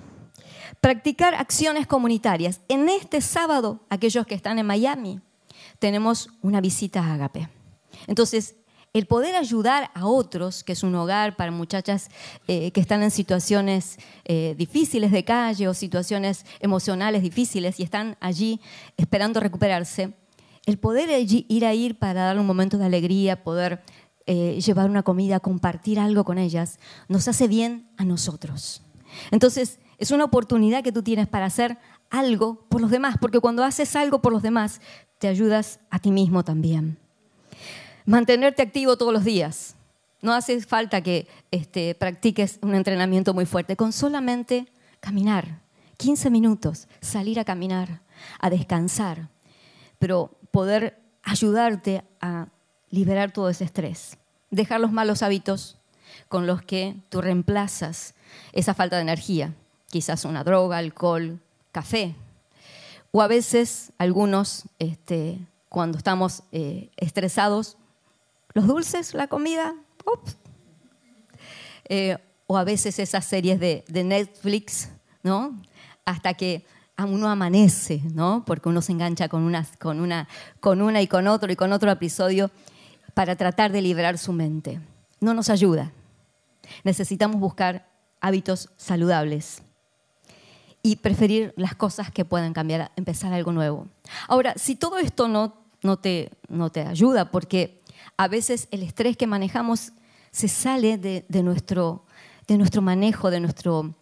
practicar 0.81 1.35
acciones 1.35 1.87
comunitarias. 1.87 2.61
En 2.67 2.89
este 2.89 3.21
sábado, 3.21 3.81
aquellos 3.89 4.25
que 4.25 4.35
están 4.35 4.59
en 4.59 4.65
Miami, 4.65 5.21
tenemos 5.79 6.29
una 6.41 6.61
visita 6.61 7.01
a 7.01 7.13
Agape. 7.13 7.49
Entonces, 8.07 8.55
el 8.93 9.07
poder 9.07 9.35
ayudar 9.35 9.91
a 9.93 10.05
otros, 10.05 10.63
que 10.63 10.71
es 10.71 10.81
un 10.81 10.95
hogar 10.95 11.35
para 11.35 11.51
muchachas 11.51 12.09
eh, 12.47 12.71
que 12.71 12.79
están 12.79 13.03
en 13.03 13.11
situaciones 13.11 13.97
eh, 14.23 14.55
difíciles 14.57 15.11
de 15.11 15.25
calle 15.25 15.67
o 15.67 15.73
situaciones 15.73 16.45
emocionales 16.61 17.21
difíciles 17.21 17.77
y 17.81 17.83
están 17.83 18.15
allí 18.21 18.61
esperando 18.95 19.41
recuperarse, 19.41 20.13
el 20.65 20.77
poder 20.77 21.09
ir 21.29 21.65
a 21.65 21.73
ir 21.73 21.97
para 21.97 22.25
dar 22.25 22.39
un 22.39 22.45
momento 22.45 22.77
de 22.77 22.85
alegría, 22.85 23.43
poder 23.43 23.81
eh, 24.25 24.59
llevar 24.65 24.89
una 24.89 25.03
comida, 25.03 25.39
compartir 25.39 25.99
algo 25.99 26.23
con 26.23 26.37
ellas, 26.37 26.79
nos 27.07 27.27
hace 27.27 27.47
bien 27.47 27.87
a 27.97 28.05
nosotros. 28.05 28.81
Entonces, 29.31 29.79
es 29.97 30.11
una 30.11 30.23
oportunidad 30.23 30.83
que 30.83 30.91
tú 30.91 31.03
tienes 31.03 31.27
para 31.27 31.45
hacer 31.45 31.77
algo 32.09 32.65
por 32.69 32.81
los 32.81 32.91
demás, 32.91 33.17
porque 33.19 33.39
cuando 33.39 33.63
haces 33.63 33.95
algo 33.95 34.21
por 34.21 34.33
los 34.33 34.41
demás, 34.41 34.81
te 35.19 35.27
ayudas 35.27 35.79
a 35.89 35.99
ti 35.99 36.11
mismo 36.11 36.43
también. 36.43 36.97
Mantenerte 38.05 38.61
activo 38.61 38.97
todos 38.97 39.13
los 39.13 39.23
días. 39.23 39.75
No 40.21 40.33
hace 40.33 40.59
falta 40.61 41.01
que 41.01 41.27
este, 41.51 41.93
practiques 41.93 42.57
un 42.61 42.73
entrenamiento 42.73 43.33
muy 43.33 43.45
fuerte, 43.45 43.75
con 43.75 43.93
solamente 43.93 44.67
caminar, 44.99 45.61
15 45.97 46.29
minutos, 46.31 46.87
salir 46.99 47.39
a 47.39 47.45
caminar, 47.45 48.01
a 48.39 48.49
descansar, 48.49 49.29
pero 50.05 50.37
poder 50.51 51.01
ayudarte 51.23 52.03
a 52.21 52.49
liberar 52.91 53.31
todo 53.31 53.49
ese 53.49 53.63
estrés, 53.63 54.19
dejar 54.51 54.79
los 54.79 54.91
malos 54.91 55.23
hábitos, 55.23 55.79
con 56.27 56.45
los 56.45 56.61
que 56.61 56.95
tú 57.09 57.21
reemplazas 57.21 58.13
esa 58.53 58.75
falta 58.75 58.97
de 58.97 59.01
energía. 59.01 59.55
Quizás 59.89 60.23
una 60.23 60.43
droga, 60.43 60.77
alcohol, 60.77 61.39
café. 61.71 62.13
O 63.11 63.23
a 63.23 63.27
veces 63.27 63.93
algunos, 63.97 64.65
este, 64.77 65.39
cuando 65.69 65.97
estamos 65.97 66.43
eh, 66.51 66.91
estresados, 66.97 67.75
los 68.53 68.67
dulces, 68.67 69.15
la 69.15 69.25
comida, 69.25 69.73
eh, 71.85 72.15
o 72.45 72.57
a 72.59 72.63
veces 72.63 72.99
esas 72.99 73.25
series 73.25 73.59
de, 73.59 73.83
de, 73.87 74.03
Netflix, 74.03 74.89
¿no? 75.23 75.59
Hasta 76.05 76.35
que 76.35 76.63
uno 77.03 77.27
amanece, 77.27 78.01
¿no? 78.13 78.43
Porque 78.45 78.69
uno 78.69 78.81
se 78.81 78.93
engancha 78.93 79.27
con 79.27 79.43
una, 79.43 79.67
con, 79.79 79.99
una, 79.99 80.29
con 80.61 80.81
una 80.81 81.01
y 81.01 81.07
con 81.07 81.27
otro 81.27 81.51
y 81.51 81.55
con 81.55 81.73
otro 81.73 81.91
episodio 81.91 82.51
para 83.13 83.35
tratar 83.35 83.71
de 83.71 83.81
liberar 83.81 84.17
su 84.17 84.31
mente. 84.31 84.79
No 85.19 85.33
nos 85.33 85.49
ayuda. 85.49 85.91
Necesitamos 86.83 87.39
buscar 87.39 87.87
hábitos 88.21 88.69
saludables 88.77 89.61
y 90.81 90.97
preferir 90.97 91.53
las 91.57 91.75
cosas 91.75 92.11
que 92.11 92.25
puedan 92.25 92.53
cambiar, 92.53 92.91
empezar 92.95 93.33
algo 93.33 93.51
nuevo. 93.51 93.87
Ahora, 94.27 94.53
si 94.55 94.75
todo 94.75 94.97
esto 94.97 95.27
no, 95.27 95.55
no, 95.81 95.97
te, 95.97 96.31
no 96.47 96.69
te 96.69 96.81
ayuda, 96.81 97.31
porque 97.31 97.81
a 98.17 98.27
veces 98.27 98.67
el 98.71 98.83
estrés 98.83 99.17
que 99.17 99.27
manejamos 99.27 99.91
se 100.31 100.47
sale 100.47 100.97
de, 100.97 101.25
de 101.27 101.43
nuestro, 101.43 102.05
de 102.47 102.57
nuestro 102.57 102.81
manejo, 102.81 103.31
de, 103.31 103.39
nuestro, 103.39 103.95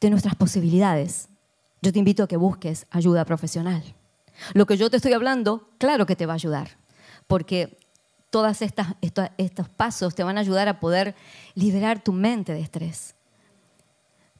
de 0.00 0.10
nuestras 0.10 0.34
posibilidades. 0.36 1.29
Yo 1.82 1.92
te 1.92 1.98
invito 1.98 2.22
a 2.22 2.28
que 2.28 2.36
busques 2.36 2.86
ayuda 2.90 3.24
profesional. 3.24 3.82
Lo 4.54 4.66
que 4.66 4.76
yo 4.76 4.90
te 4.90 4.96
estoy 4.96 5.12
hablando, 5.12 5.68
claro 5.78 6.06
que 6.06 6.16
te 6.16 6.26
va 6.26 6.34
a 6.34 6.34
ayudar, 6.34 6.78
porque 7.26 7.78
todos 8.30 8.62
estos 8.62 9.68
pasos 9.68 10.14
te 10.14 10.22
van 10.22 10.38
a 10.38 10.40
ayudar 10.40 10.68
a 10.68 10.80
poder 10.80 11.14
liberar 11.54 12.02
tu 12.02 12.12
mente 12.12 12.54
de 12.54 12.60
estrés. 12.60 13.14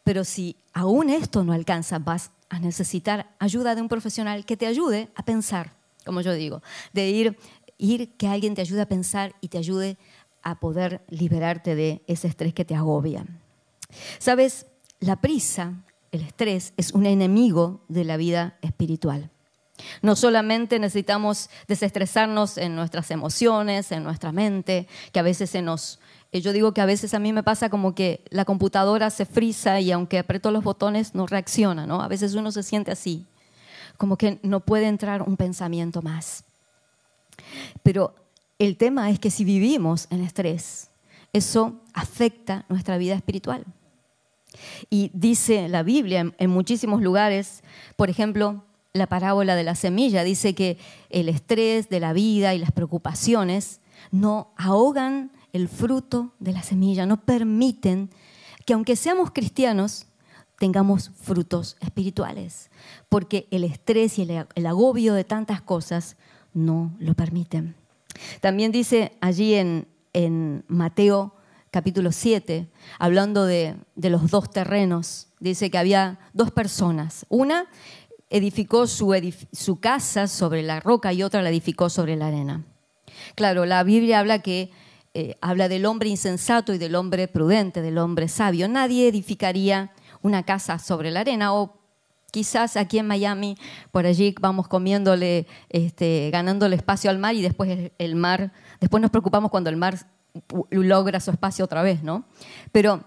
Pero 0.05 0.25
si 0.25 0.57
aún 0.73 1.11
esto 1.11 1.45
no 1.45 1.53
alcanza, 1.53 1.99
vas 1.99 2.31
a 2.49 2.59
necesitar 2.59 3.31
ayuda 3.39 3.75
de 3.75 3.83
un 3.83 3.89
profesional 3.89 4.45
que 4.45 4.57
te 4.57 4.67
ayude 4.67 5.11
a 5.15 5.25
pensar, 5.25 5.73
como 6.05 6.21
yo 6.21 6.33
digo, 6.33 6.63
de 6.93 7.09
ir, 7.11 7.39
ir 7.79 8.17
que 8.17 8.29
alguien 8.29 8.55
te 8.55 8.61
ayude 8.61 8.83
a 8.83 8.89
pensar 8.89 9.35
y 9.41 9.49
te 9.49 9.59
ayude 9.59 9.99
a 10.43 10.59
poder 10.59 11.03
liberarte 11.09 11.75
de 11.75 12.03
ese 12.07 12.29
estrés 12.29 12.55
que 12.55 12.65
te 12.65 12.75
agobia. 12.75 13.27
Sabes, 14.19 14.67
la 15.01 15.17
prisa, 15.17 15.75
el 16.13 16.23
estrés, 16.23 16.73
es 16.77 16.93
un 16.93 17.07
enemigo 17.07 17.81
de 17.89 18.05
la 18.05 18.17
vida 18.17 18.57
espiritual. 18.63 19.31
No 20.03 20.17
solamente 20.17 20.79
necesitamos 20.79 21.51
desestresarnos 21.69 22.59
en 22.59 22.75
nuestras 22.75 23.11
emociones, 23.11 23.93
en 23.93 24.05
nuestra 24.05 24.33
mente, 24.33 24.87
que 25.13 25.21
a 25.21 25.25
veces 25.25 25.51
se 25.51 25.63
nos... 25.63 26.01
Eh, 26.33 26.41
yo 26.41 26.53
digo 26.53 26.73
que 26.75 26.81
a 26.81 26.87
veces 26.87 27.15
a 27.15 27.19
mí 27.19 27.33
me 27.33 27.43
pasa 27.43 27.71
como 27.71 27.95
que 27.95 28.23
la 28.31 28.45
computadora 28.45 29.11
se 29.11 29.27
frisa 29.27 29.81
y 29.81 29.91
aunque 29.91 30.19
aprieto 30.19 30.51
los 30.51 30.65
botones 30.65 31.15
no 31.15 31.27
reacciona, 31.27 31.87
¿no? 31.87 32.03
A 32.03 32.09
veces 32.09 32.35
uno 32.35 32.53
se 32.53 32.63
siente 32.63 32.91
así, 32.91 33.27
como 33.97 34.17
que 34.17 34.39
no 34.43 34.61
puede 34.61 34.87
entrar 34.87 35.23
un 35.23 35.37
pensamiento 35.37 36.03
más. 36.03 36.45
Pero 37.83 38.15
el 38.59 38.77
tema 38.77 39.11
es 39.11 39.19
que 39.19 39.31
si 39.31 39.45
vivimos 39.45 40.07
en 40.11 40.23
estrés, 40.23 40.91
eso 41.33 41.81
afecta 41.95 42.65
nuestra 42.69 42.99
vida 42.99 43.15
espiritual. 43.15 43.65
Y 44.89 45.11
dice 45.15 45.69
la 45.69 45.83
Biblia 45.83 46.33
en, 46.37 46.51
muchísimos 46.51 47.03
lugares, 47.03 47.63
por 47.97 48.11
ejemplo, 48.11 48.65
la 48.93 49.07
parábola 49.07 49.55
de 49.55 49.65
la 49.65 49.75
semilla 49.75 50.25
dice 50.25 50.55
que 50.55 50.79
el 51.11 51.29
estrés 51.29 51.89
de 51.89 52.01
la 52.01 52.13
vida 52.13 52.55
y 52.55 52.59
las 52.59 52.73
preocupaciones 52.73 53.81
no 54.11 54.53
ahogan 54.57 55.31
el 55.53 55.69
fruto 55.69 56.33
de 56.41 56.53
la 56.53 56.63
semilla, 56.63 57.07
no 57.07 57.21
permiten 57.21 58.11
que 58.65 58.75
aunque 58.75 58.97
seamos 58.97 59.31
cristianos, 59.31 60.07
tengamos 60.61 61.11
frutos 61.19 61.77
espirituales, 61.81 62.71
porque 63.09 63.49
el 63.51 63.65
estrés 63.65 64.19
y 64.19 64.29
el, 64.55 64.67
agobio 64.67 65.15
de 65.15 65.25
tantas 65.25 65.63
cosas 65.63 66.17
no 66.53 66.93
lo 66.99 67.15
permiten. 67.15 67.75
También 68.43 68.71
dice 68.71 69.17
allí 69.21 69.55
en, 69.55 69.87
Mateo 70.69 71.35
capítulo 71.71 72.13
7, 72.13 72.69
hablando 72.99 73.47
de, 73.47 73.77
los 73.97 74.31
dos 74.31 74.51
terrenos, 74.51 75.29
dice 75.39 75.71
que 75.71 75.79
había 75.79 76.19
dos 76.33 76.51
personas. 76.51 77.27
Una 77.29 77.67
edificó 78.29 78.87
su, 78.87 79.79
casa 79.81 80.27
sobre 80.27 80.63
la 80.63 80.81
roca 80.81 81.13
y 81.13 81.23
otra 81.23 81.43
la 81.43 81.51
edificó 81.51 81.89
sobre 81.89 82.17
la 82.17 82.29
arena. 82.29 82.65
Claro, 83.35 83.67
la 83.67 83.83
Biblia 83.83 84.21
habla 84.21 84.41
que 84.41 84.71
eh, 85.15 85.37
habla 85.41 85.69
del 85.69 85.87
hombre 85.87 86.09
insensato 86.09 86.73
y 86.73 86.79
del 86.79 86.95
hombre 86.95 87.29
prudente, 87.29 87.83
del 87.83 87.99
hombre 87.99 88.29
sabio. 88.29 88.69
Nadie 88.69 89.09
edificaría 89.09 89.93
una 90.23 90.45
casa 90.45 90.79
sobre 90.79 91.11
la 91.11 91.21
arena 91.21 91.55
o 91.55 91.81
quizás 92.31 92.77
aquí 92.77 92.99
en 92.99 93.07
Miami, 93.07 93.57
por 93.91 94.07
allí 94.07 94.35
vamos 94.41 94.69
comiéndole, 94.69 95.47
este, 95.69 96.31
ganándole 96.31 96.77
espacio 96.77 97.11
al 97.11 97.19
mar 97.19 97.35
y 97.35 97.43
después 97.43 97.91
el, 97.99 98.15
mar, 98.15 98.53
después 98.81 99.01
nos 99.01 99.11
preocupamos 99.11 99.51
cuando 99.51 99.71
el 99.71 99.77
mar 99.77 99.99
logra 100.71 101.21
su 101.21 101.31
espacio 101.31 101.65
otra 101.65 101.83
vez, 101.83 102.03
¿no? 102.03 102.25
Pero 102.73 103.05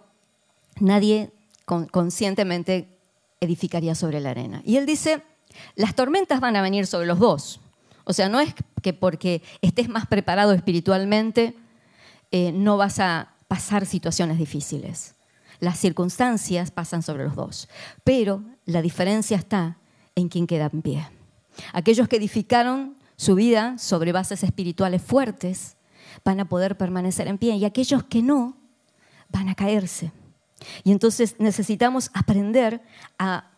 nadie 0.80 1.32
conscientemente 1.66 2.98
edificaría 3.40 3.96
sobre 3.96 4.20
la 4.20 4.32
arena. 4.32 4.62
Y 4.66 4.78
él 4.78 4.86
dice, 4.86 5.24
las 5.76 5.96
tormentas 5.96 6.40
van 6.40 6.56
a 6.56 6.62
venir 6.62 6.88
sobre 6.88 7.08
los 7.08 7.20
dos. 7.20 7.60
O 8.06 8.14
sea, 8.14 8.30
no 8.30 8.40
es 8.40 8.54
que 8.82 8.94
porque 8.94 9.42
estés 9.62 9.90
más 9.90 10.08
preparado 10.08 10.54
espiritualmente 10.54 11.56
eh, 12.32 12.52
no 12.52 12.78
vas 12.78 13.00
a 13.00 13.34
pasar 13.48 13.86
situaciones 13.86 14.38
difíciles. 14.38 15.16
Las 15.60 15.80
circunstancias 15.80 16.72
pasan 16.72 17.04
sobre 17.04 17.24
los 17.24 17.36
dos. 17.36 17.70
Pero 18.04 18.44
la 18.66 18.82
diferencia 18.82 19.38
está 19.38 19.78
en 20.16 20.28
quién 20.28 20.48
queda 20.48 20.70
en 20.74 20.82
pie. 20.82 21.08
Aquellos 21.72 22.08
que 22.08 22.18
edificaron 22.18 22.98
su 23.16 23.36
vida 23.36 23.78
sobre 23.78 24.12
bases 24.12 24.44
espirituales 24.44 25.02
fuertes 25.02 25.78
van 26.24 26.40
a 26.40 26.46
poder 26.50 26.78
permanecer 26.78 27.28
en 27.28 27.38
pie 27.38 27.56
y 27.56 27.66
aquellos 27.66 28.04
que 28.04 28.22
no 28.22 28.58
van 29.30 29.50
a 29.50 29.56
caerse. 29.56 30.12
Y 30.84 30.92
entonces 30.92 31.36
necesitamos 31.40 32.10
aprender 32.14 32.82
a, 33.18 33.50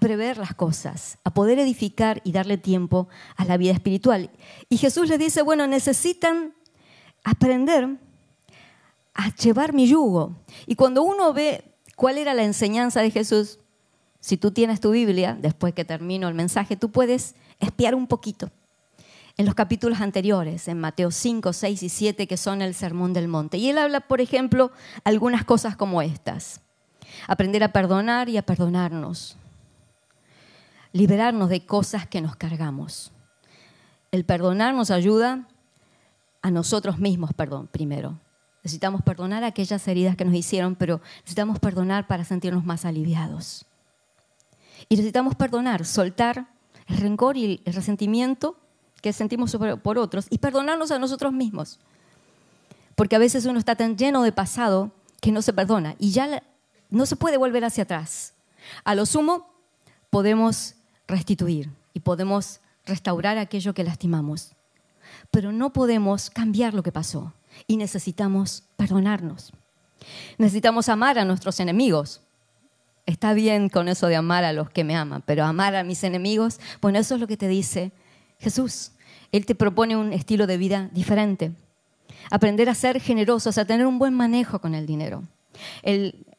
prever 0.00 0.36
las 0.36 0.54
cosas, 0.54 1.18
a 1.24 1.32
poder 1.32 1.58
edificar 1.58 2.20
y 2.24 2.32
darle 2.32 2.58
tiempo 2.58 3.08
a 3.36 3.44
la 3.44 3.56
vida 3.56 3.72
espiritual. 3.72 4.30
Y 4.68 4.76
Jesús 4.76 5.08
les 5.08 5.18
dice, 5.18 5.42
bueno, 5.42 5.66
necesitan 5.66 6.54
aprender 7.24 7.88
a 9.14 9.34
llevar 9.34 9.72
mi 9.72 9.88
yugo. 9.88 10.36
Y 10.66 10.74
cuando 10.74 11.02
uno 11.02 11.32
ve 11.32 11.64
cuál 11.94 12.18
era 12.18 12.34
la 12.34 12.42
enseñanza 12.42 13.00
de 13.00 13.10
Jesús, 13.10 13.58
si 14.20 14.36
tú 14.36 14.50
tienes 14.50 14.80
tu 14.80 14.90
Biblia, 14.90 15.36
después 15.40 15.72
que 15.72 15.84
termino 15.84 16.28
el 16.28 16.34
mensaje, 16.34 16.76
tú 16.76 16.90
puedes 16.90 17.34
espiar 17.60 17.94
un 17.94 18.06
poquito 18.06 18.50
en 19.38 19.44
los 19.44 19.54
capítulos 19.54 20.00
anteriores, 20.00 20.66
en 20.68 20.80
Mateo 20.80 21.10
5, 21.10 21.52
6 21.52 21.82
y 21.82 21.88
7, 21.88 22.26
que 22.26 22.36
son 22.36 22.62
el 22.62 22.74
Sermón 22.74 23.12
del 23.12 23.28
Monte. 23.28 23.58
Y 23.58 23.68
él 23.68 23.78
habla, 23.78 24.00
por 24.00 24.20
ejemplo, 24.20 24.72
algunas 25.04 25.44
cosas 25.44 25.76
como 25.76 26.00
estas. 26.00 26.62
Aprender 27.28 27.62
a 27.62 27.72
perdonar 27.72 28.28
y 28.28 28.38
a 28.38 28.42
perdonarnos. 28.42 29.36
Liberarnos 30.92 31.50
de 31.50 31.66
cosas 31.66 32.06
que 32.06 32.22
nos 32.22 32.36
cargamos. 32.36 33.12
El 34.10 34.24
perdonar 34.24 34.74
nos 34.74 34.90
ayuda 34.90 35.46
a 36.40 36.50
nosotros 36.50 36.98
mismos, 36.98 37.34
perdón, 37.34 37.66
primero. 37.66 38.18
Necesitamos 38.62 39.02
perdonar 39.02 39.44
aquellas 39.44 39.86
heridas 39.86 40.16
que 40.16 40.24
nos 40.24 40.34
hicieron, 40.34 40.76
pero 40.76 41.02
necesitamos 41.18 41.58
perdonar 41.58 42.06
para 42.06 42.24
sentirnos 42.24 42.64
más 42.64 42.86
aliviados. 42.86 43.66
Y 44.88 44.96
necesitamos 44.96 45.34
perdonar, 45.34 45.84
soltar 45.84 46.48
el 46.86 46.96
rencor 46.96 47.36
y 47.36 47.60
el 47.64 47.74
resentimiento 47.74 48.56
que 49.00 49.12
sentimos 49.12 49.56
por 49.82 49.98
otros 49.98 50.26
y 50.30 50.38
perdonarnos 50.38 50.90
a 50.90 50.98
nosotros 50.98 51.32
mismos. 51.32 51.78
Porque 52.94 53.16
a 53.16 53.20
veces 53.20 53.44
uno 53.44 53.58
está 53.58 53.76
tan 53.76 53.96
lleno 53.96 54.22
de 54.22 54.32
pasado 54.32 54.90
que 55.20 55.32
no 55.32 55.42
se 55.42 55.52
perdona 55.52 55.96
y 55.98 56.10
ya 56.10 56.42
no 56.90 57.06
se 57.06 57.16
puede 57.16 57.36
volver 57.36 57.64
hacia 57.64 57.84
atrás. 57.84 58.34
A 58.84 58.94
lo 58.94 59.06
sumo 59.06 59.50
podemos 60.10 60.74
restituir 61.06 61.70
y 61.94 62.00
podemos 62.00 62.60
restaurar 62.84 63.38
aquello 63.38 63.74
que 63.74 63.84
lastimamos, 63.84 64.52
pero 65.30 65.52
no 65.52 65.72
podemos 65.72 66.30
cambiar 66.30 66.74
lo 66.74 66.82
que 66.82 66.92
pasó 66.92 67.34
y 67.66 67.76
necesitamos 67.76 68.64
perdonarnos. 68.76 69.52
Necesitamos 70.38 70.88
amar 70.88 71.18
a 71.18 71.24
nuestros 71.24 71.58
enemigos. 71.60 72.20
Está 73.06 73.34
bien 73.34 73.68
con 73.68 73.88
eso 73.88 74.08
de 74.08 74.16
amar 74.16 74.44
a 74.44 74.52
los 74.52 74.70
que 74.70 74.84
me 74.84 74.96
aman, 74.96 75.22
pero 75.24 75.44
amar 75.44 75.74
a 75.76 75.84
mis 75.84 76.02
enemigos, 76.04 76.60
bueno, 76.80 76.98
eso 76.98 77.14
es 77.14 77.20
lo 77.20 77.26
que 77.26 77.36
te 77.36 77.48
dice 77.48 77.92
Jesús. 78.38 78.92
Él 79.32 79.46
te 79.46 79.54
propone 79.54 79.96
un 79.96 80.12
estilo 80.12 80.46
de 80.46 80.56
vida 80.56 80.88
diferente. 80.92 81.52
Aprender 82.30 82.68
a 82.68 82.74
ser 82.74 83.00
generosos, 83.00 83.58
a 83.58 83.64
tener 83.64 83.86
un 83.86 83.98
buen 83.98 84.14
manejo 84.14 84.60
con 84.60 84.74
el 84.74 84.86
dinero. 84.86 85.24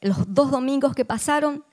los 0.01 0.33
dos 0.33 0.51
domingos 0.51 0.93
que 0.95 1.05
pasaron, 1.05 1.63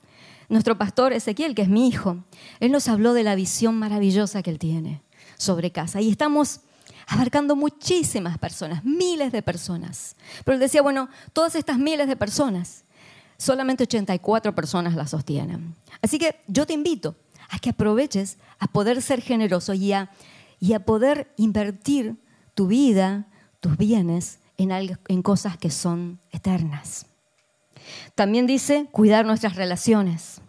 nuestro 0.49 0.77
pastor 0.77 1.13
Ezequiel, 1.13 1.55
que 1.55 1.63
es 1.63 1.69
mi 1.69 1.87
hijo, 1.87 2.23
él 2.59 2.71
nos 2.71 2.87
habló 2.87 3.13
de 3.13 3.23
la 3.23 3.35
visión 3.35 3.77
maravillosa 3.77 4.43
que 4.43 4.51
él 4.51 4.59
tiene 4.59 5.01
sobre 5.37 5.71
casa. 5.71 6.01
Y 6.01 6.09
estamos 6.09 6.61
abarcando 7.07 7.55
muchísimas 7.55 8.37
personas, 8.37 8.83
miles 8.83 9.31
de 9.31 9.41
personas. 9.41 10.15
Pero 10.43 10.55
él 10.55 10.59
decía, 10.59 10.81
bueno, 10.81 11.09
todas 11.33 11.55
estas 11.55 11.77
miles 11.77 12.07
de 12.07 12.15
personas, 12.15 12.83
solamente 13.37 13.83
84 13.83 14.55
personas 14.55 14.95
las 14.95 15.11
sostienen. 15.11 15.75
Así 16.01 16.19
que 16.19 16.41
yo 16.47 16.65
te 16.65 16.73
invito 16.73 17.15
a 17.55 17.59
que 17.59 17.69
aproveches 17.69 18.37
a 18.59 18.67
poder 18.67 19.01
ser 19.01 19.21
generoso 19.21 19.73
y 19.73 19.93
a, 19.93 20.11
y 20.59 20.73
a 20.73 20.81
poder 20.81 21.33
invertir 21.37 22.17
tu 22.53 22.67
vida, 22.67 23.27
tus 23.61 23.77
bienes 23.77 24.39
en, 24.57 24.71
en 24.71 25.21
cosas 25.21 25.57
que 25.57 25.71
son 25.71 26.19
eternas. 26.31 27.05
También 28.13 28.45
dice 28.45 28.89
cuidar 28.91 29.25
nuestras 29.25 29.55
relaciones, 29.55 30.41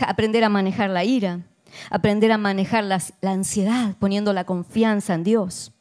aprender 0.00 0.42
a 0.42 0.48
manejar 0.48 0.90
la 0.90 1.04
ira, 1.04 1.42
aprender 1.90 2.32
a 2.32 2.38
manejar 2.38 2.82
la, 2.82 3.00
ansiedad 3.22 3.94
poniendo 4.00 4.32
la 4.32 4.44
confianza 4.44 5.14
en 5.14 5.22
Dios, 5.22 5.72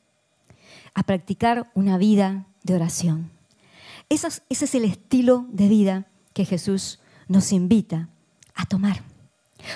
a 0.94 1.02
practicar 1.02 1.72
una 1.74 1.98
vida 1.98 2.46
de 2.62 2.76
oración. 2.76 3.32
ese 4.10 4.28
es 4.48 4.76
el 4.76 4.86
estilo 4.86 5.48
de 5.50 5.68
vida 5.68 6.06
que 6.34 6.46
Jesús 6.46 7.00
nos 7.28 7.52
invita 7.52 8.10
a 8.54 8.66
tomar, 8.66 9.02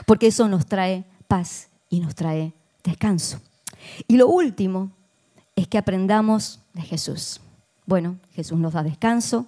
porque 0.05 0.27
eso 0.27 0.47
nos 0.47 0.65
trae 0.65 1.05
paz 1.27 1.69
y 1.89 1.99
nos 1.99 2.15
trae 2.15 2.53
descanso. 2.83 3.39
Y 4.07 4.17
lo 4.17 4.27
último 4.27 4.91
es 5.55 5.67
que 5.67 5.77
aprendamos 5.77 6.59
de 6.73 6.81
Jesús. 6.81 7.41
Bueno, 7.85 8.17
Jesús 8.33 8.57
nos 8.57 8.73
da 8.73 8.83
descanso, 8.83 9.47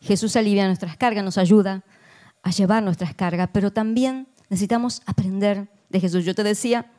Jesús 0.00 0.36
alivia 0.36 0.66
nuestras 0.66 0.96
cargas, 0.96 1.24
nos 1.24 1.38
ayuda 1.38 1.84
a 2.42 2.50
llevar 2.50 2.82
nuestras 2.82 3.14
cargas, 3.14 3.48
pero 3.52 3.72
también 3.72 4.28
necesitamos 4.48 5.02
aprender 5.06 5.68
de 5.88 6.00
Jesús. 6.00 6.24
Yo 6.24 6.34
te 6.34 6.44
decía 6.44 6.90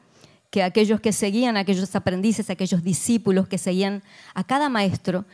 que 0.50 0.63
aquellos 0.63 1.00
que 1.00 1.13
seguían, 1.13 1.58
aquellos 1.58 1.96
aprendices, 1.96 2.50
aquellos 2.50 2.84
discípulos 2.84 3.48
que 3.48 3.58
seguían 3.58 4.04
a 4.34 4.44
cada 4.44 4.70
maestro, 4.70 5.26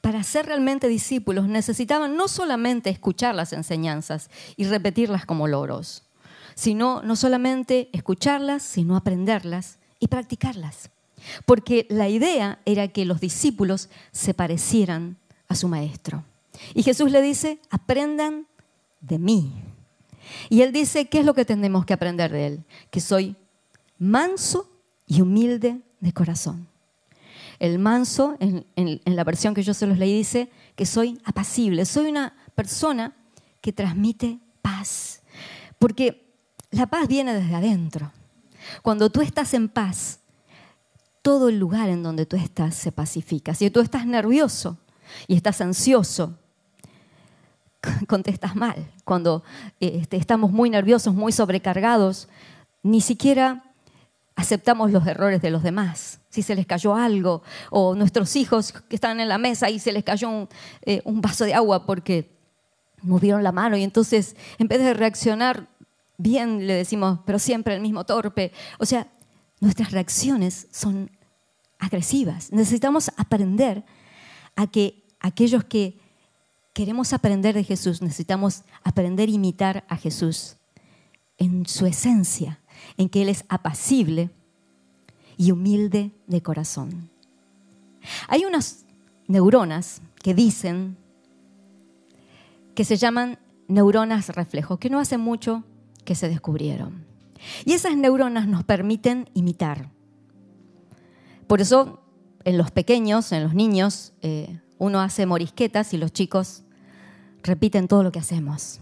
para 0.00 0.22
ser 0.22 0.46
realmente 0.46 0.88
discípulos 0.88 1.48
necesitaban 1.48 2.16
no 2.16 2.28
solamente 2.28 2.90
escuchar 2.90 3.34
las 3.34 3.52
enseñanzas 3.52 4.28
y 4.56 4.64
repetirlas 4.64 5.24
como 5.24 5.48
loros, 5.48 6.02
sino 6.54 7.02
no 7.02 7.16
solamente 7.16 7.88
escucharlas, 7.92 8.62
sino 8.62 8.96
aprenderlas 8.96 9.78
y 9.98 10.08
practicarlas. 10.08 10.90
Porque 11.46 11.86
la 11.90 12.08
idea 12.08 12.58
era 12.64 12.88
que 12.88 13.04
los 13.04 13.20
discípulos 13.20 13.88
se 14.12 14.34
parecieran 14.34 15.16
a 15.48 15.54
su 15.54 15.68
maestro. 15.68 16.24
Y 16.74 16.82
Jesús 16.82 17.10
le 17.10 17.22
dice, 17.22 17.58
aprendan 17.70 18.46
de 19.00 19.18
mí. 19.18 19.52
Y 20.48 20.62
él 20.62 20.72
dice, 20.72 21.06
¿qué 21.06 21.20
es 21.20 21.26
lo 21.26 21.34
que 21.34 21.44
tenemos 21.44 21.84
que 21.84 21.94
aprender 21.94 22.32
de 22.32 22.46
él? 22.46 22.64
Que 22.90 23.00
soy 23.00 23.36
manso 23.98 24.70
y 25.06 25.20
humilde 25.20 25.80
de 26.00 26.12
corazón. 26.12 26.68
El 27.58 27.78
manso, 27.78 28.36
en, 28.40 28.66
la 29.04 29.24
versión 29.24 29.54
que 29.54 29.62
yo 29.62 29.74
se 29.74 29.86
los 29.86 29.98
leí, 29.98 30.16
dice 30.18 30.50
que 30.74 30.86
soy 30.86 31.20
apacible, 31.24 31.84
soy 31.84 32.06
una 32.06 32.34
persona 32.54 33.14
que 33.60 33.72
transmite 33.72 34.38
paz. 34.60 35.22
Porque 35.78 36.23
la 36.74 36.86
paz 36.86 37.08
viene 37.08 37.34
desde 37.34 37.54
adentro. 37.54 38.12
Cuando 38.82 39.10
tú 39.10 39.20
estás 39.20 39.54
en 39.54 39.68
paz, 39.68 40.20
todo 41.22 41.48
el 41.48 41.58
lugar 41.58 41.88
en 41.88 42.02
donde 42.02 42.26
tú 42.26 42.36
estás 42.36 42.74
se 42.74 42.92
pacifica. 42.92 43.54
Si 43.54 43.70
tú 43.70 43.80
estás 43.80 44.06
nervioso 44.06 44.78
y 45.26 45.36
estás 45.36 45.60
ansioso, 45.60 46.38
contestas 48.08 48.56
mal. 48.56 48.90
Cuando 49.04 49.42
este, 49.80 50.16
estamos 50.16 50.50
muy 50.50 50.70
nerviosos, 50.70 51.14
muy 51.14 51.32
sobrecargados, 51.32 52.28
ni 52.82 53.00
siquiera 53.00 53.64
aceptamos 54.36 54.90
los 54.90 55.06
errores 55.06 55.40
de 55.40 55.50
los 55.50 55.62
demás. 55.62 56.20
Si 56.28 56.42
se 56.42 56.54
les 56.54 56.66
cayó 56.66 56.94
algo, 56.94 57.42
o 57.70 57.94
nuestros 57.94 58.34
hijos 58.36 58.72
que 58.72 58.96
están 58.96 59.20
en 59.20 59.28
la 59.28 59.38
mesa 59.38 59.70
y 59.70 59.78
se 59.78 59.92
les 59.92 60.04
cayó 60.04 60.28
un, 60.28 60.48
eh, 60.82 61.00
un 61.04 61.20
vaso 61.20 61.44
de 61.44 61.54
agua 61.54 61.86
porque 61.86 62.34
movieron 63.02 63.42
la 63.42 63.52
mano 63.52 63.76
y 63.76 63.82
entonces 63.82 64.34
en 64.58 64.66
vez 64.66 64.80
de 64.80 64.94
reaccionar 64.94 65.68
bien 66.16 66.66
le 66.66 66.74
decimos, 66.74 67.20
pero 67.24 67.38
siempre 67.38 67.74
el 67.74 67.80
mismo 67.80 68.04
torpe. 68.04 68.52
O 68.78 68.86
sea, 68.86 69.08
nuestras 69.60 69.92
reacciones 69.92 70.68
son 70.70 71.10
agresivas. 71.78 72.52
Necesitamos 72.52 73.10
aprender 73.16 73.84
a 74.56 74.66
que 74.66 75.04
aquellos 75.20 75.64
que 75.64 75.98
queremos 76.72 77.12
aprender 77.12 77.54
de 77.54 77.64
Jesús, 77.64 78.02
necesitamos 78.02 78.62
aprender 78.82 79.28
a 79.28 79.32
imitar 79.32 79.84
a 79.88 79.96
Jesús 79.96 80.56
en 81.38 81.66
su 81.66 81.86
esencia, 81.86 82.60
en 82.96 83.08
que 83.08 83.22
Él 83.22 83.28
es 83.28 83.44
apacible 83.48 84.30
y 85.36 85.50
humilde 85.50 86.12
de 86.26 86.42
corazón. 86.42 87.10
Hay 88.28 88.44
unas 88.44 88.84
neuronas 89.26 90.02
que 90.22 90.34
dicen 90.34 90.96
que 92.74 92.84
se 92.84 92.96
llaman 92.96 93.38
neuronas 93.68 94.28
reflejo, 94.30 94.78
que 94.78 94.90
no 94.90 94.98
hace 94.98 95.16
mucho 95.16 95.64
que 96.04 96.14
se 96.14 96.28
descubrieron. 96.28 97.04
Y 97.64 97.72
esas 97.72 97.96
neuronas 97.96 98.46
nos 98.46 98.64
permiten 98.64 99.28
imitar. 99.34 99.90
Por 101.46 101.60
eso 101.60 102.00
en 102.44 102.58
los 102.58 102.70
pequeños, 102.70 103.32
en 103.32 103.42
los 103.42 103.54
niños, 103.54 104.12
eh, 104.22 104.60
uno 104.78 105.00
hace 105.00 105.26
morisquetas 105.26 105.94
y 105.94 105.98
los 105.98 106.12
chicos 106.12 106.62
repiten 107.42 107.88
todo 107.88 108.02
lo 108.02 108.12
que 108.12 108.18
hacemos. 108.18 108.80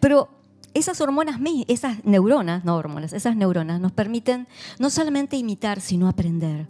Pero 0.00 0.28
esas 0.74 1.00
hormonas, 1.00 1.40
esas 1.68 2.04
neuronas, 2.04 2.64
no 2.64 2.76
hormonas, 2.76 3.12
esas 3.12 3.36
neuronas 3.36 3.80
nos 3.80 3.92
permiten 3.92 4.48
no 4.78 4.90
solamente 4.90 5.36
imitar, 5.36 5.80
sino 5.80 6.08
aprender. 6.08 6.68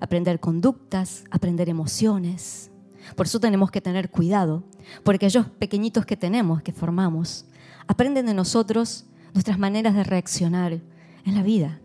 Aprender 0.00 0.40
conductas, 0.40 1.24
aprender 1.30 1.68
emociones. 1.68 2.70
Por 3.16 3.26
eso 3.26 3.40
tenemos 3.40 3.70
que 3.70 3.80
tener 3.80 4.10
cuidado, 4.10 4.62
porque 5.02 5.26
aquellos 5.26 5.46
pequeñitos 5.46 6.06
que 6.06 6.16
tenemos, 6.16 6.62
que 6.62 6.72
formamos, 6.72 7.46
aprenden 7.88 8.26
de 8.26 8.34
nosotros 8.34 9.06
nuestras 9.34 9.58
maneras 9.58 9.94
de 9.94 10.04
reaccionar 10.04 10.80
en 11.24 11.34
la 11.34 11.42
vida. 11.42 11.80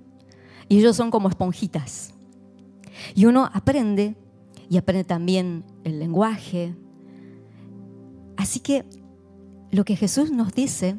Y 0.70 0.78
ellos 0.78 0.96
son 0.96 1.10
como 1.10 1.30
esponjitas. 1.30 2.14
Y 3.16 3.26
uno 3.26 3.50
aprende 3.52 4.16
y 4.70 4.78
aprende 4.78 5.04
también 5.04 5.66
el 5.84 6.00
lenguaje, 6.00 6.76
Así 8.44 8.60
que 8.60 8.86
lo 9.72 9.86
que 9.86 9.96
Jesús 9.96 10.32
nos 10.32 10.54
dice 10.54 10.98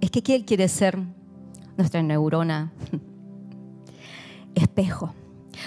es 0.00 0.10
que 0.10 0.34
Él 0.34 0.44
quiere 0.44 0.68
ser 0.68 0.98
nuestra 1.76 2.02
neurona 2.02 2.72
espejo. 4.54 5.14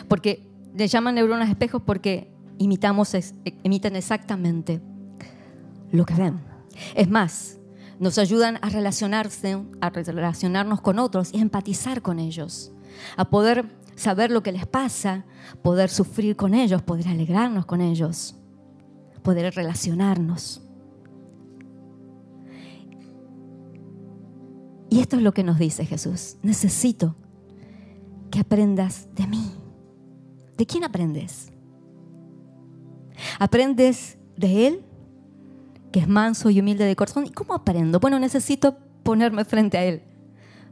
Porque 0.08 0.47
le 0.76 0.88
llaman 0.88 1.15
neuronas 1.15 1.49
espejos 1.49 1.82
porque 1.86 2.32
imitamos, 2.58 3.15
imitan 3.63 3.95
exactamente 3.95 4.82
lo 5.91 6.06
que 6.06 6.13
ven. 6.13 6.39
Es 6.95 7.10
más, 7.10 7.60
nos 8.00 8.18
ayudan 8.18 8.60
a 8.62 8.70
relacionarse, 8.70 9.62
a 9.82 9.90
relacionarnos 9.90 10.82
con 10.82 11.00
otros 11.00 11.34
y 11.34 11.38
a 11.38 11.42
empatizar 11.42 12.02
con 12.02 12.20
ellos, 12.20 12.72
a 13.18 13.30
poder 13.30 13.66
saber 13.96 14.32
lo 14.32 14.44
que 14.44 14.52
les 14.52 14.66
pasa, 14.66 15.26
poder 15.62 15.90
sufrir 15.90 16.36
con 16.36 16.54
ellos, 16.54 16.82
poder 16.82 17.08
alegrarnos 17.08 17.66
con 17.66 17.82
ellos, 17.82 18.36
poder 19.22 19.54
relacionarnos. 19.54 20.62
Y 24.90 25.00
esto 25.00 25.16
es 25.16 25.24
lo 25.24 25.34
que 25.34 25.44
nos 25.44 25.58
dice 25.58 25.86
Jesús. 25.86 26.38
Necesito 26.44 27.16
que 28.30 28.40
aprendas 28.40 29.08
de 29.16 29.26
mí. 29.26 29.52
¿De 30.56 30.68
quién 30.68 30.84
aprendes? 30.84 31.52
¿Aprendes 33.40 34.18
de 34.38 34.68
Él, 34.68 34.86
que 35.94 36.00
es 36.00 36.10
manso 36.10 36.50
y 36.50 36.60
humilde 36.60 36.86
de 36.86 36.96
corazón? 36.96 37.28
¿Y 37.28 37.30
cómo 37.30 37.54
aprendo? 37.54 38.00
Bueno, 38.00 38.20
necesito 38.20 38.76
ponerme 39.04 39.46
frente 39.46 39.78
a 39.78 39.86
Él 39.86 40.02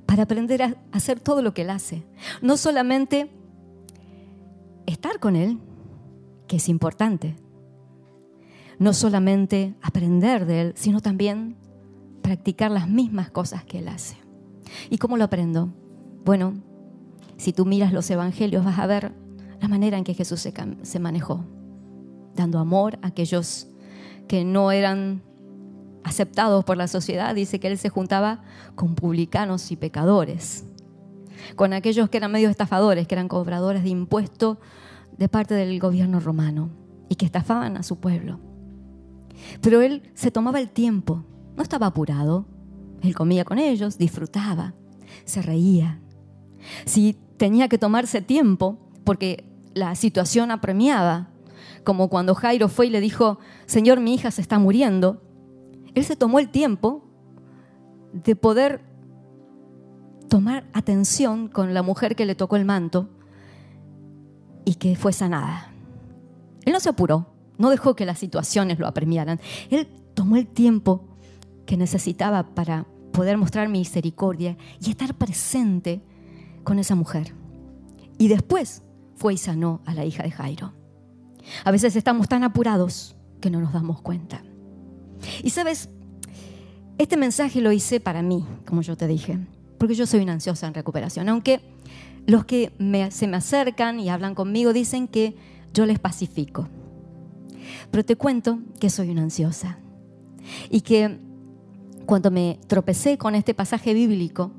para 0.08 0.24
aprender 0.24 0.64
a 0.64 0.76
hacer 0.92 1.20
todo 1.20 1.44
lo 1.44 1.54
que 1.54 1.62
Él 1.62 1.70
hace. 1.70 2.04
No 2.42 2.58
solamente 2.58 3.32
estar 4.88 5.20
con 5.20 5.36
Él, 5.36 5.60
que 6.48 6.58
es 6.58 6.68
importante. 6.68 7.36
No 8.80 8.94
solamente 8.94 9.76
aprender 9.84 10.48
de 10.48 10.62
Él, 10.62 10.74
sino 10.76 11.02
también 11.02 11.56
practicar 12.24 12.72
las 12.72 12.90
mismas 12.90 13.30
cosas 13.30 13.64
que 13.64 13.78
Él 13.78 13.90
hace. 13.90 14.18
¿Y 14.90 14.98
cómo 14.98 15.18
lo 15.18 15.24
aprendo? 15.24 15.70
Bueno, 16.26 16.56
si 17.38 17.54
tú 17.54 17.66
miras 17.66 17.94
los 17.94 18.10
evangelios 18.10 18.66
vas 18.66 18.80
a 18.80 18.88
ver 18.88 19.14
la 19.60 19.68
manera 19.68 20.00
en 20.00 20.04
que 20.04 20.16
Jesús 20.16 20.42
se, 20.42 20.52
se 20.82 21.00
manejó, 21.00 21.46
dando 22.36 22.58
amor 22.58 22.98
a 23.04 23.08
aquellos 23.10 23.71
que 24.32 24.46
no 24.46 24.72
eran 24.72 25.24
aceptados 26.06 26.64
por 26.64 26.78
la 26.78 26.88
sociedad. 26.88 27.36
Dice 27.36 27.60
que 27.60 27.68
Él 27.68 27.78
se 27.78 27.90
juntaba 27.90 28.44
con 28.76 28.96
publicanos 28.96 29.74
y 29.74 29.76
pecadores, 29.76 30.64
con 31.58 31.74
aquellos 31.74 32.10
que 32.10 32.16
eran 32.16 32.32
medio 32.32 32.50
estafadores, 32.50 33.10
que 33.10 33.16
eran 33.16 33.28
cobradores 33.28 33.84
de 33.84 33.90
impuestos 33.90 34.58
de 35.18 35.28
parte 35.28 35.54
del 35.54 35.78
gobierno 35.82 36.22
romano 36.22 36.70
y 37.10 37.16
que 37.16 37.26
estafaban 37.26 37.76
a 37.76 37.84
su 37.84 38.00
pueblo. 38.00 38.40
Pero 39.60 39.82
Él 39.82 40.02
se 40.14 40.32
tomaba 40.32 40.62
el 40.62 40.70
tiempo 40.70 41.26
no 41.58 41.62
estaba 41.62 41.88
apurado. 41.88 42.46
Él 43.02 43.14
comía 43.14 43.44
con 43.44 43.60
ellos, 43.60 43.98
disfrutaba, 43.98 44.76
se 45.26 45.42
reía. 45.42 46.00
Si 46.86 47.18
tenía 47.36 47.68
que 47.68 47.78
tomarse 47.78 48.22
tiempo 48.22 48.80
porque 49.04 49.44
la 49.74 49.94
situación 49.96 50.52
apremiaba, 50.52 51.31
como 51.84 52.10
cuando 52.10 52.36
Jairo 52.36 52.68
fue 52.68 52.88
y 52.88 52.90
le 52.90 53.02
dijo, 53.02 53.40
Señor, 53.66 54.00
mi 54.00 54.14
hija 54.14 54.32
se 54.32 54.42
está 54.42 54.60
muriendo, 54.60 55.22
él 55.94 56.04
se 56.06 56.16
tomó 56.16 56.40
el 56.40 56.50
tiempo 56.50 57.04
de 58.14 58.36
poder 58.36 58.82
tomar 60.30 60.66
atención 60.74 61.48
con 61.48 61.74
la 61.74 61.82
mujer 61.82 62.16
que 62.16 62.26
le 62.26 62.36
tocó 62.36 62.56
el 62.56 62.66
manto 62.66 63.10
y 64.66 64.76
que 64.76 64.96
fue 64.96 65.14
sanada. 65.14 65.72
Él 66.66 66.74
no 66.74 66.80
se 66.80 66.90
apuró, 66.90 67.28
no 67.58 67.70
dejó 67.70 67.96
que 67.96 68.06
las 68.06 68.20
situaciones 68.20 68.80
lo 68.80 68.88
apremiaran. 68.88 69.40
Él 69.70 69.88
tomó 70.14 70.38
el 70.38 70.48
tiempo 70.48 71.08
que 71.66 71.78
necesitaba 71.78 72.56
para 72.56 72.86
poder 73.12 73.38
mostrar 73.38 73.68
misericordia 73.68 74.58
y 74.80 74.90
estar 74.90 75.14
presente 75.16 76.02
con 76.64 76.80
esa 76.80 76.96
mujer. 76.96 77.34
Y 78.18 78.28
después 78.28 78.84
fue 79.16 79.34
y 79.34 79.38
sanó 79.38 79.82
a 79.86 79.94
la 79.94 80.06
hija 80.06 80.24
de 80.24 80.32
Jairo. 80.32 80.74
A 81.64 81.72
veces 81.72 81.96
estamos 81.96 82.28
tan 82.28 82.44
apurados 82.44 83.16
que 83.40 83.50
no 83.50 83.60
nos 83.60 83.74
damos 83.74 84.02
cuenta. 84.02 84.44
Y 85.44 85.50
sabes, 85.50 85.90
este 86.98 87.18
mensaje 87.18 87.62
lo 87.62 87.72
hice 87.72 88.00
para 88.00 88.22
mí, 88.22 88.46
como 88.66 88.82
yo 88.82 88.96
te 88.96 89.08
dije, 89.08 89.40
porque 89.78 89.96
yo 89.96 90.06
soy 90.06 90.22
una 90.22 90.34
ansiosa 90.34 90.68
en 90.68 90.74
recuperación. 90.74 91.30
Aunque 91.30 91.62
los 92.28 92.46
que 92.46 92.72
se 93.12 93.28
me 93.28 93.38
acercan 93.38 94.00
y 94.00 94.10
hablan 94.10 94.36
conmigo 94.36 94.74
dicen 94.74 95.08
que 95.08 95.36
yo 95.74 95.86
les 95.86 96.00
pacifico. 96.00 96.68
Pero 97.90 98.06
te 98.06 98.16
cuento 98.16 98.60
que 98.80 98.90
soy 98.90 99.10
una 99.10 99.24
ansiosa. 99.24 99.80
Y 100.70 100.82
que 100.82 101.20
cuando 102.06 102.32
me 102.32 102.60
tropecé 102.68 103.18
con 103.18 103.36
este 103.36 103.54
pasaje 103.54 103.94
bíblico 103.94 104.52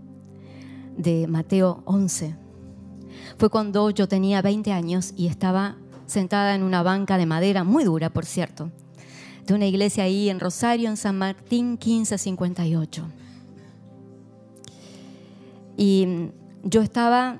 de 0.96 1.26
Mateo 1.26 1.82
11, 1.84 2.36
fue 3.36 3.50
cuando 3.50 3.90
yo 3.90 4.08
tenía 4.08 4.42
20 4.42 4.72
años 4.72 5.12
y 5.16 5.26
estaba 5.26 5.76
sentada 6.12 6.54
en 6.54 6.62
una 6.62 6.82
banca 6.82 7.18
de 7.18 7.26
madera, 7.26 7.64
muy 7.64 7.84
dura, 7.84 8.10
por 8.10 8.24
cierto, 8.24 8.70
de 9.46 9.54
una 9.54 9.66
iglesia 9.66 10.04
ahí 10.04 10.28
en 10.28 10.38
Rosario, 10.38 10.88
en 10.88 10.96
San 10.96 11.18
Martín 11.18 11.70
1558. 11.70 13.04
Y 15.76 16.30
yo 16.62 16.82
estaba 16.82 17.38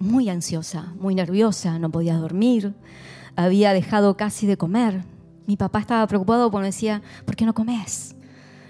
muy 0.00 0.28
ansiosa, 0.28 0.94
muy 0.98 1.14
nerviosa, 1.14 1.78
no 1.78 1.90
podía 1.90 2.16
dormir, 2.16 2.74
había 3.36 3.72
dejado 3.72 4.16
casi 4.16 4.46
de 4.46 4.56
comer. 4.56 5.04
Mi 5.46 5.56
papá 5.56 5.80
estaba 5.80 6.06
preocupado 6.06 6.50
porque 6.50 6.62
me 6.62 6.68
decía, 6.68 7.02
¿por 7.24 7.36
qué 7.36 7.44
no 7.44 7.54
comes? 7.54 8.16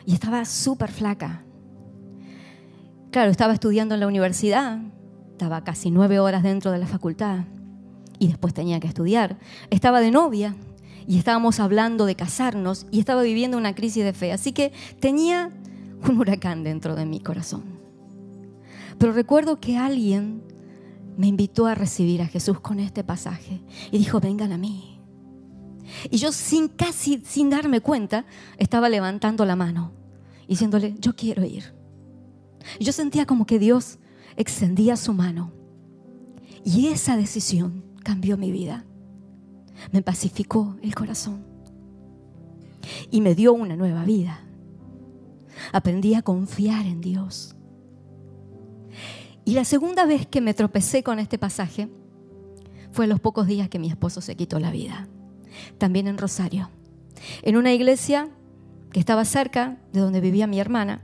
Y 0.05 0.13
estaba 0.13 0.45
súper 0.45 0.91
flaca. 0.91 1.45
Claro, 3.11 3.31
estaba 3.31 3.55
estudiando 3.55 3.95
en 3.95 4.01
la 4.01 4.07
universidad, 4.07 4.81
estaba 5.31 5.63
casi 5.65 5.91
nueve 5.91 6.19
horas 6.19 6.43
dentro 6.43 6.73
de 6.73 6.79
la 6.79 6.87
facultad 6.87 7.45
y 8.23 8.29
después 8.29 8.55
tenía 8.55 8.79
que 8.79 8.87
estudiar. 8.87 9.37
Estaba 9.71 10.01
de 10.01 10.13
novia 10.13 10.55
y 11.09 11.19
estábamos 11.19 11.59
hablando 11.59 12.07
de 12.07 12.15
casarnos 12.15 12.87
y 12.93 13.01
estaba 13.01 13.25
viviendo 13.25 13.59
una 13.59 13.75
crisis 13.75 14.05
de 14.05 14.13
fe. 14.13 14.31
Así 14.31 14.53
que 14.53 14.73
tenía 15.01 15.51
un 16.09 16.19
huracán 16.21 16.63
dentro 16.63 16.95
de 16.95 17.05
mi 17.05 17.19
corazón. 17.19 17.65
Pero 18.97 19.13
recuerdo 19.13 19.59
que 19.59 19.77
alguien 19.77 20.45
me 21.17 21.27
invitó 21.27 21.67
a 21.67 21.75
recibir 21.75 22.23
a 22.23 22.29
Jesús 22.29 22.61
con 22.61 22.79
este 22.79 23.03
pasaje 23.03 23.61
y 23.91 23.99
dijo, 23.99 24.21
vengan 24.21 24.53
a 24.53 24.57
mí. 24.57 25.01
Y 26.09 26.19
yo 26.19 26.31
sin 26.31 26.69
casi, 26.69 27.25
sin 27.27 27.51
darme 27.51 27.81
cuenta, 27.81 28.25
estaba 28.57 28.89
levantando 28.89 29.45
la 29.45 29.57
mano, 29.57 29.91
diciéndole, 30.47 30.95
yo 31.01 31.17
quiero 31.17 31.45
ir. 31.45 31.75
Y 32.79 32.85
yo 32.85 32.93
sentía 32.93 33.27
como 33.27 33.47
que 33.47 33.59
Dios 33.59 33.99
extendía 34.37 34.97
su 34.97 35.13
mano. 35.13 35.51
Y 36.65 36.87
esa 36.87 37.17
decisión 37.17 37.91
cambió 38.03 38.37
mi 38.37 38.53
vida. 38.53 38.85
Me 39.91 40.03
pacificó 40.03 40.77
el 40.83 40.95
corazón. 40.95 41.45
Y 43.11 43.21
me 43.21 43.35
dio 43.35 43.53
una 43.53 43.77
nueva 43.77 44.05
vida. 44.05 44.41
Aprendí 45.73 46.15
a 46.15 46.23
confiar 46.23 46.87
en 46.87 47.01
Dios. 47.01 47.55
Y 49.45 49.55
la 49.55 49.65
segunda 49.65 50.07
vez 50.07 50.27
que 50.27 50.41
me 50.41 50.55
tropecé 50.55 51.03
con 51.03 51.19
este 51.19 51.39
pasaje 51.39 51.89
fue 52.93 53.07
a 53.07 53.09
los 53.09 53.21
pocos 53.21 53.47
días 53.47 53.69
que 53.69 53.79
mi 53.79 53.89
esposo 53.89 54.21
se 54.21 54.37
quitó 54.37 54.59
la 54.59 54.71
vida. 54.71 55.09
También 55.79 56.07
en 56.07 56.19
Rosario. 56.19 56.71
En 57.43 57.57
una 57.57 57.73
iglesia 57.73 58.29
que 58.93 59.01
estaba 59.01 59.25
cerca 59.25 59.79
de 59.93 60.01
donde 60.01 60.21
vivía 60.21 60.47
mi 60.47 60.61
hermana. 60.61 61.03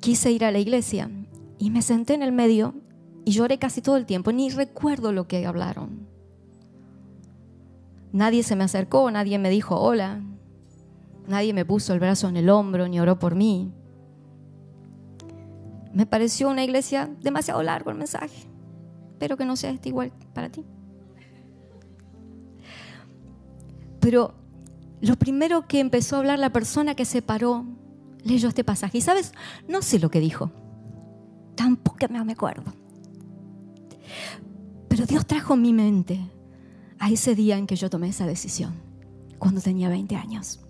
Quise 0.00 0.30
ir 0.32 0.44
a 0.44 0.50
la 0.50 0.58
iglesia 0.58 1.10
y 1.58 1.70
me 1.70 1.82
senté 1.82 2.14
en 2.14 2.22
el 2.22 2.32
medio 2.32 2.74
y 3.26 3.32
lloré 3.32 3.58
casi 3.58 3.82
todo 3.82 3.96
el 3.96 4.06
tiempo. 4.06 4.30
Ni 4.30 4.50
recuerdo 4.50 5.10
lo 5.10 5.26
que 5.26 5.44
hablaron. 5.44 6.06
Nadie 8.12 8.44
se 8.44 8.54
me 8.54 8.62
acercó, 8.62 9.10
nadie 9.10 9.36
me 9.38 9.50
dijo 9.50 9.78
hola. 9.78 10.22
Nadie 11.26 11.52
me 11.52 11.64
puso 11.64 11.92
el 11.92 11.98
brazo 11.98 12.28
en 12.28 12.36
el 12.36 12.48
hombro 12.48 12.86
ni 12.86 13.00
oró 13.00 13.18
por 13.18 13.34
mí. 13.34 13.72
Me 15.92 16.06
pareció 16.06 16.48
una 16.48 16.62
iglesia 16.62 17.10
demasiado 17.20 17.64
largo 17.64 17.90
el 17.90 17.98
mensaje. 17.98 18.46
Espero 19.10 19.36
que 19.36 19.44
no 19.44 19.56
sea 19.56 19.70
este 19.70 19.88
igual 19.88 20.12
para 20.32 20.48
ti. 20.48 20.64
Pero 23.98 24.34
lo 25.00 25.16
primero 25.16 25.66
que 25.66 25.80
empezó 25.80 26.14
a 26.14 26.18
hablar 26.20 26.38
la 26.38 26.52
persona 26.52 26.94
que 26.94 27.04
se 27.04 27.22
paró, 27.22 27.64
leyó 28.22 28.48
este 28.48 28.62
pasaje. 28.62 28.98
Y 28.98 29.00
sabes, 29.00 29.32
no 29.66 29.82
sé 29.82 29.98
lo 29.98 30.10
que 30.10 30.20
dijo. 30.20 30.52
Tampoco 31.56 32.06
me 32.08 32.32
acuerdo. 32.32 32.85
Pero 34.88 35.06
Dios 35.06 35.26
trajo 35.26 35.56
mi 35.56 35.72
mente 35.72 36.20
a 36.98 37.10
ese 37.10 37.34
día 37.34 37.58
en 37.58 37.66
que 37.66 37.76
yo 37.76 37.90
tomé 37.90 38.08
esa 38.08 38.26
decisión, 38.26 38.74
cuando 39.38 39.60
tenía 39.60 39.88
20 39.88 40.16
años. 40.16 40.60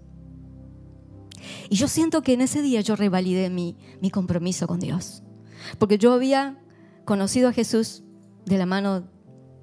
Y 1.69 1.77
yo 1.77 1.89
siento 1.89 2.23
que 2.23 2.33
en 2.33 2.41
ese 2.41 2.63
día 2.63 2.81
yo 2.81 2.97
revalidé 2.97 3.51
mi, 3.51 3.77
mi 4.01 4.11
compromiso 4.11 4.67
con 4.67 4.81
Dios. 4.81 5.23
Porque 5.79 5.99
yo 5.99 6.13
había 6.13 6.59
conocido 7.05 7.49
a 7.49 7.53
Jesús 7.53 8.03
de 8.45 8.59
la 8.59 8.67
mano 8.67 9.09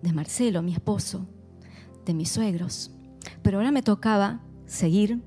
de 0.01 0.13
Marcelo, 0.13 0.61
mi 0.61 0.73
esposo, 0.73 1.27
de 2.05 2.13
mis 2.13 2.29
suegros. 2.29 2.91
Pero 3.41 3.57
ahora 3.57 3.71
me 3.71 3.83
tocaba 3.83 4.43
seguir 4.65 5.21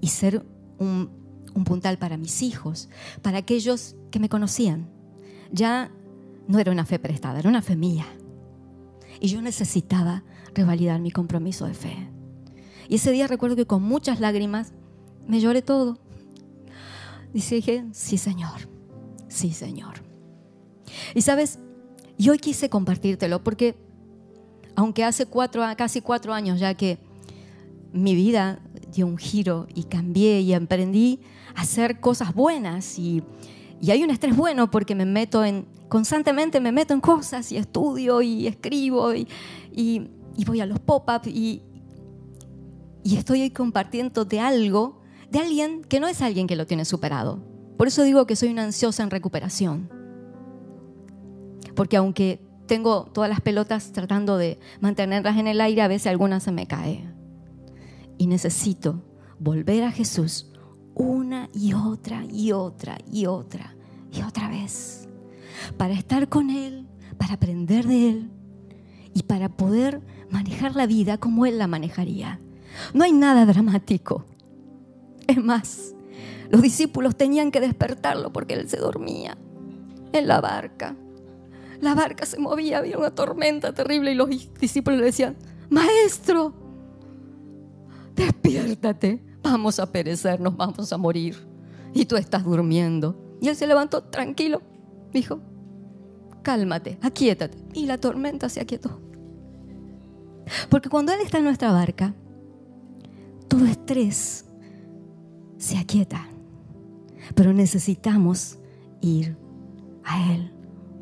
y 0.00 0.08
ser 0.08 0.44
un, 0.78 1.10
un 1.54 1.64
puntal 1.64 1.98
para 1.98 2.16
mis 2.16 2.42
hijos, 2.42 2.88
para 3.22 3.38
aquellos 3.38 3.96
que 4.10 4.20
me 4.20 4.28
conocían 4.28 4.98
ya 5.50 5.90
no 6.48 6.58
era 6.58 6.72
una 6.72 6.84
fe 6.84 6.98
prestada, 6.98 7.38
era 7.38 7.48
una 7.48 7.62
fe 7.62 7.76
mía. 7.76 8.06
Y 9.20 9.28
yo 9.28 9.40
necesitaba 9.42 10.24
revalidar 10.54 11.00
mi 11.00 11.12
compromiso 11.12 11.66
de 11.66 11.74
fe. 11.74 12.10
Y 12.88 12.96
ese 12.96 13.12
día 13.12 13.28
recuerdo 13.28 13.54
que 13.54 13.66
con 13.66 13.82
muchas 13.82 14.18
lágrimas 14.18 14.72
me 15.26 15.40
lloré 15.40 15.62
todo. 15.62 15.98
Y 17.34 17.40
dije, 17.40 17.84
sí 17.92 18.16
Señor, 18.16 18.68
sí 19.28 19.52
Señor. 19.52 20.02
Y 21.14 21.20
sabes, 21.20 21.58
yo 22.16 22.32
hoy 22.32 22.38
quise 22.38 22.70
compartírtelo 22.70 23.44
porque 23.44 23.76
aunque 24.74 25.04
hace 25.04 25.26
cuatro, 25.26 25.62
casi 25.76 26.00
cuatro 26.00 26.32
años 26.32 26.58
ya 26.58 26.74
que 26.74 26.98
mi 27.92 28.14
vida 28.14 28.60
dio 28.92 29.06
un 29.06 29.18
giro 29.18 29.66
y 29.74 29.84
cambié 29.84 30.40
y 30.40 30.54
emprendí 30.54 31.20
a 31.54 31.62
hacer 31.62 32.00
cosas 32.00 32.32
buenas 32.34 32.98
y 32.98 33.22
y 33.80 33.90
hay 33.90 34.02
un 34.02 34.10
estrés 34.10 34.36
bueno 34.36 34.70
porque 34.70 34.94
me 34.94 35.04
meto 35.04 35.44
en, 35.44 35.66
constantemente 35.88 36.60
me 36.60 36.72
meto 36.72 36.94
en 36.94 37.00
cosas 37.00 37.52
y 37.52 37.56
estudio 37.56 38.22
y 38.22 38.46
escribo 38.46 39.14
y, 39.14 39.28
y, 39.72 40.10
voy 40.46 40.60
a 40.60 40.66
los 40.66 40.78
pop-up 40.78 41.22
y, 41.26 41.62
y 43.02 43.16
estoy 43.16 43.50
compartiendo 43.50 44.24
de 44.24 44.40
algo, 44.40 45.02
de 45.30 45.40
alguien 45.40 45.82
que 45.82 46.00
no 46.00 46.08
es 46.08 46.22
alguien 46.22 46.46
que 46.46 46.56
lo 46.56 46.66
tiene 46.66 46.84
superado. 46.84 47.42
Por 47.76 47.86
eso 47.86 48.02
digo 48.02 48.26
que 48.26 48.36
soy 48.36 48.48
una 48.50 48.64
ansiosa 48.64 49.02
en 49.02 49.10
recuperación. 49.10 49.90
Porque 51.76 51.96
aunque 51.96 52.40
tengo 52.66 53.04
todas 53.12 53.30
las 53.30 53.40
pelotas 53.40 53.92
tratando 53.92 54.36
de 54.36 54.58
mantenerlas 54.80 55.36
en 55.38 55.46
el 55.46 55.60
aire, 55.60 55.82
a 55.82 55.88
veces 55.88 56.08
algunas 56.08 56.42
se 56.42 56.52
me 56.52 56.66
cae. 56.66 57.08
Y 58.16 58.26
necesito 58.26 59.04
volver 59.38 59.84
a 59.84 59.92
Jesús 59.92 60.47
una 60.98 61.48
y 61.54 61.72
otra 61.72 62.24
y 62.30 62.52
otra 62.52 62.98
y 63.10 63.26
otra 63.26 63.74
y 64.12 64.22
otra 64.22 64.48
vez. 64.48 65.08
Para 65.76 65.94
estar 65.94 66.28
con 66.28 66.50
Él, 66.50 66.86
para 67.16 67.34
aprender 67.34 67.86
de 67.86 68.10
Él 68.10 68.30
y 69.14 69.22
para 69.22 69.48
poder 69.48 70.02
manejar 70.30 70.76
la 70.76 70.86
vida 70.86 71.16
como 71.16 71.46
Él 71.46 71.56
la 71.58 71.66
manejaría. 71.66 72.40
No 72.92 73.04
hay 73.04 73.12
nada 73.12 73.46
dramático. 73.46 74.26
Es 75.26 75.42
más, 75.42 75.94
los 76.50 76.62
discípulos 76.62 77.16
tenían 77.16 77.50
que 77.50 77.60
despertarlo 77.60 78.32
porque 78.32 78.54
Él 78.54 78.68
se 78.68 78.76
dormía 78.76 79.38
en 80.12 80.26
la 80.26 80.40
barca. 80.40 80.96
La 81.80 81.94
barca 81.94 82.26
se 82.26 82.38
movía, 82.40 82.78
había 82.78 82.98
una 82.98 83.14
tormenta 83.14 83.72
terrible 83.72 84.12
y 84.12 84.14
los 84.16 84.28
discípulos 84.58 84.98
le 84.98 85.06
decían, 85.06 85.36
Maestro, 85.70 86.52
despiértate 88.16 89.27
vamos 89.50 89.78
a 89.78 89.90
perecer, 89.90 90.40
nos 90.40 90.56
vamos 90.56 90.92
a 90.92 90.96
morir. 90.96 91.36
Y 91.94 92.04
tú 92.04 92.16
estás 92.16 92.44
durmiendo. 92.44 93.36
Y 93.40 93.48
él 93.48 93.56
se 93.56 93.66
levantó 93.66 94.02
tranquilo, 94.04 94.62
dijo, 95.12 95.40
cálmate, 96.42 96.98
aquietate. 97.02 97.58
Y 97.74 97.86
la 97.86 97.98
tormenta 97.98 98.48
se 98.48 98.60
aquietó. 98.60 99.00
Porque 100.68 100.88
cuando 100.88 101.12
Él 101.12 101.20
está 101.20 101.38
en 101.38 101.44
nuestra 101.44 101.72
barca, 101.72 102.14
todo 103.48 103.66
estrés 103.66 104.46
se 105.58 105.78
aquieta. 105.78 106.26
Pero 107.34 107.52
necesitamos 107.52 108.58
ir 109.00 109.36
a 110.04 110.32
Él 110.32 110.52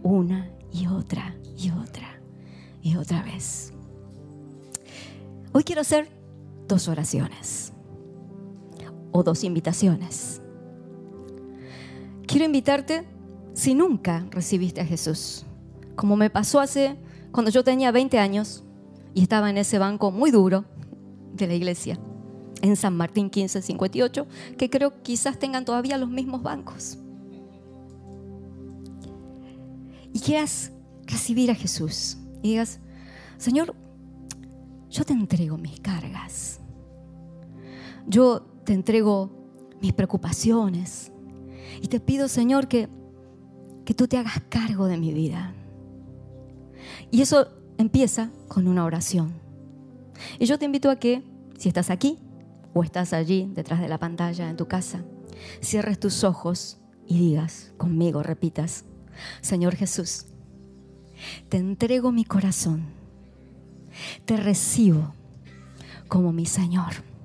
una 0.03 0.51
y 0.73 0.87
otra 0.87 1.37
y 1.57 1.71
otra 1.71 2.21
y 2.83 2.97
otra 2.97 3.23
vez. 3.23 3.73
Hoy 5.53 5.65
quiero 5.65 5.81
hacer 5.81 6.09
dos 6.69 6.89
oraciones 6.89 7.73
o 9.17 9.23
dos 9.23 9.45
invitaciones. 9.45 10.43
Quiero 12.27 12.45
invitarte 12.45 13.09
si 13.55 13.75
nunca 13.75 14.27
recibiste 14.31 14.81
a 14.81 14.87
Jesús, 14.87 15.47
como 15.95 16.17
me 16.17 16.29
pasó 16.29 16.61
hace 16.61 16.97
cuando 17.33 17.51
yo 17.51 17.65
tenía 17.65 17.91
20 17.93 18.19
años 18.19 18.65
y 19.15 19.23
estaba 19.23 19.49
en 19.49 19.57
ese 19.57 19.79
banco 19.79 20.11
muy 20.11 20.31
duro 20.31 20.65
de 21.35 21.47
la 21.47 21.55
iglesia, 21.55 21.99
en 22.61 22.77
San 22.77 22.97
Martín 22.97 23.25
1558, 23.27 24.27
que 24.59 24.69
creo 24.69 25.03
quizás 25.03 25.39
tengan 25.39 25.65
todavía 25.65 25.97
los 25.97 26.11
mismos 26.11 26.43
bancos. 26.43 26.99
Y 30.13 30.21
quieras 30.21 30.73
recibir 31.07 31.51
a 31.51 31.55
Jesús 31.55 32.19
y 32.43 32.51
digas, 32.51 32.81
Señor, 33.39 33.75
yo 34.91 35.05
te 35.05 35.13
entrego 35.13 35.59
mis 35.59 35.81
cargas, 35.81 36.61
yo 38.07 38.56
te 38.67 38.75
entrego 38.75 39.31
mis 39.81 39.95
preocupaciones 39.95 41.13
y 41.81 41.89
te 41.89 42.01
pido, 42.01 42.29
Señor, 42.29 42.69
que, 42.69 42.89
que 43.87 43.95
tú 43.95 44.09
te 44.09 44.19
hagas 44.19 44.43
cargo 44.51 44.87
de 44.87 44.99
mi 44.99 45.15
vida. 45.15 45.55
Y 47.11 47.23
eso 47.23 47.49
empieza 47.79 48.31
con 48.49 48.67
una 48.67 48.85
oración. 48.85 49.33
Y 50.39 50.47
yo 50.47 50.59
te 50.59 50.65
invito 50.65 50.91
a 50.91 50.97
que, 50.97 51.23
si 51.57 51.69
estás 51.69 51.91
aquí 51.91 52.19
o 52.75 52.83
estás 52.83 53.13
allí 53.13 53.49
detrás 53.55 53.81
de 53.81 53.89
la 53.89 53.99
pantalla 53.99 54.51
en 54.51 54.57
tu 54.57 54.67
casa, 54.67 55.05
cierres 55.63 56.01
tus 56.01 56.25
ojos 56.25 56.79
y 57.07 57.19
digas 57.19 57.73
conmigo, 57.77 58.23
repitas, 58.23 58.85
Señor 59.41 59.77
Jesús, 59.77 60.27
te 61.49 61.59
entrego 61.59 62.11
mi 62.11 62.25
corazón, 62.25 62.87
te 64.25 64.37
recibo 64.37 65.15
como 66.09 66.33
mi 66.33 66.47
Señor 66.47 67.16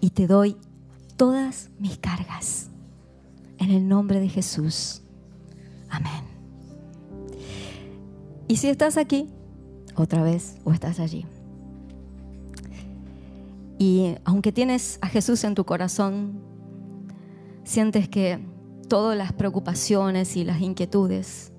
y 0.00 0.10
te 0.10 0.26
doy 0.26 0.56
todas 1.16 1.70
mis 1.78 1.98
cargas. 1.98 2.68
En 3.58 3.70
el 3.70 3.88
nombre 3.88 4.20
de 4.20 4.28
Jesús. 4.28 5.02
Amén. 5.90 6.24
Y 8.46 8.56
si 8.56 8.68
estás 8.68 8.96
aquí, 8.96 9.28
otra 9.94 10.22
vez, 10.22 10.56
o 10.64 10.72
estás 10.72 11.00
allí, 11.00 11.26
y 13.78 14.16
aunque 14.24 14.50
tienes 14.50 14.98
a 15.00 15.06
Jesús 15.06 15.44
en 15.44 15.54
tu 15.54 15.64
corazón, 15.64 16.40
sientes 17.62 18.08
que 18.08 18.40
todas 18.88 19.16
las 19.16 19.32
preocupaciones 19.32 20.36
y 20.36 20.44
las 20.44 20.60
inquietudes, 20.60 21.52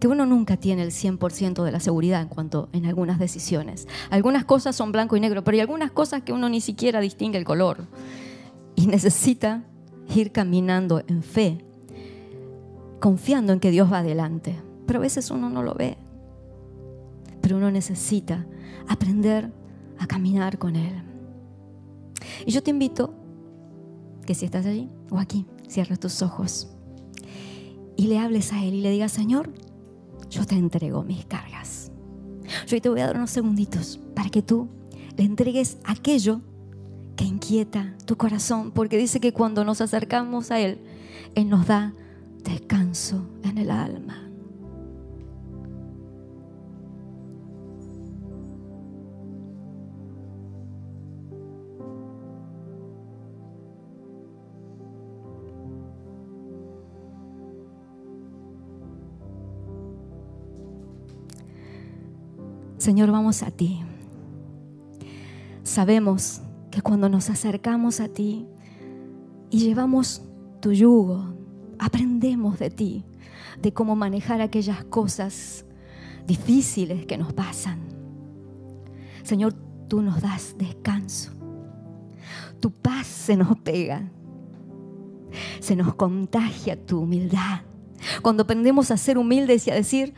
que 0.00 0.08
uno 0.08 0.26
nunca 0.26 0.56
tiene 0.56 0.82
el 0.82 0.90
100% 0.90 1.64
de 1.64 1.72
la 1.72 1.80
seguridad 1.80 2.20
en 2.20 2.28
cuanto 2.28 2.68
en 2.72 2.86
algunas 2.86 3.18
decisiones. 3.18 3.88
Algunas 4.10 4.44
cosas 4.44 4.76
son 4.76 4.92
blanco 4.92 5.16
y 5.16 5.20
negro, 5.20 5.42
pero 5.42 5.54
hay 5.54 5.60
algunas 5.60 5.90
cosas 5.90 6.22
que 6.22 6.32
uno 6.32 6.48
ni 6.48 6.60
siquiera 6.60 7.00
distingue 7.00 7.38
el 7.38 7.44
color 7.44 7.86
y 8.74 8.86
necesita 8.86 9.64
ir 10.14 10.32
caminando 10.32 11.02
en 11.06 11.22
fe, 11.22 11.64
confiando 13.00 13.52
en 13.52 13.60
que 13.60 13.70
Dios 13.70 13.90
va 13.90 13.98
adelante. 13.98 14.56
Pero 14.86 14.98
a 14.98 15.02
veces 15.02 15.30
uno 15.30 15.50
no 15.50 15.62
lo 15.62 15.74
ve. 15.74 15.96
Pero 17.40 17.56
uno 17.56 17.70
necesita 17.70 18.46
aprender 18.88 19.50
a 19.98 20.06
caminar 20.06 20.58
con 20.58 20.76
Él. 20.76 21.02
Y 22.44 22.52
yo 22.52 22.62
te 22.62 22.70
invito 22.70 23.14
que 24.26 24.34
si 24.34 24.44
estás 24.44 24.66
allí 24.66 24.90
o 25.10 25.18
aquí, 25.18 25.46
cierres 25.68 25.98
tus 26.00 26.22
ojos 26.22 26.68
y 27.96 28.08
le 28.08 28.18
hables 28.18 28.52
a 28.52 28.62
Él 28.62 28.74
y 28.74 28.80
le 28.82 28.90
digas, 28.90 29.12
Señor, 29.12 29.50
yo 30.36 30.44
te 30.44 30.54
entrego 30.54 31.02
mis 31.02 31.24
cargas. 31.24 31.90
Yo 32.66 32.80
te 32.80 32.88
voy 32.88 33.00
a 33.00 33.06
dar 33.06 33.16
unos 33.16 33.30
segunditos 33.30 33.98
para 34.14 34.28
que 34.28 34.42
tú 34.42 34.68
le 35.16 35.24
entregues 35.24 35.78
aquello 35.84 36.42
que 37.16 37.24
inquieta 37.24 37.94
tu 38.04 38.16
corazón, 38.16 38.70
porque 38.70 38.98
dice 38.98 39.18
que 39.18 39.32
cuando 39.32 39.64
nos 39.64 39.80
acercamos 39.80 40.50
a 40.50 40.60
Él, 40.60 40.78
Él 41.34 41.48
nos 41.48 41.66
da 41.66 41.94
descanso 42.44 43.26
en 43.42 43.56
el 43.56 43.70
alma. 43.70 44.25
Señor, 62.86 63.10
vamos 63.10 63.42
a 63.42 63.50
ti. 63.50 63.82
Sabemos 65.64 66.40
que 66.70 66.82
cuando 66.82 67.08
nos 67.08 67.30
acercamos 67.30 67.98
a 67.98 68.06
ti 68.06 68.46
y 69.50 69.58
llevamos 69.58 70.22
tu 70.60 70.70
yugo, 70.70 71.34
aprendemos 71.80 72.60
de 72.60 72.70
ti, 72.70 73.04
de 73.60 73.72
cómo 73.72 73.96
manejar 73.96 74.40
aquellas 74.40 74.84
cosas 74.84 75.66
difíciles 76.28 77.06
que 77.06 77.18
nos 77.18 77.32
pasan. 77.32 77.80
Señor, 79.24 79.54
tú 79.88 80.00
nos 80.00 80.22
das 80.22 80.54
descanso. 80.56 81.32
Tu 82.60 82.70
paz 82.70 83.08
se 83.08 83.36
nos 83.36 83.58
pega. 83.58 84.12
Se 85.58 85.74
nos 85.74 85.96
contagia 85.96 86.86
tu 86.86 87.00
humildad. 87.00 87.62
Cuando 88.22 88.44
aprendemos 88.44 88.92
a 88.92 88.96
ser 88.96 89.18
humildes 89.18 89.66
y 89.66 89.72
a 89.72 89.74
decir, 89.74 90.14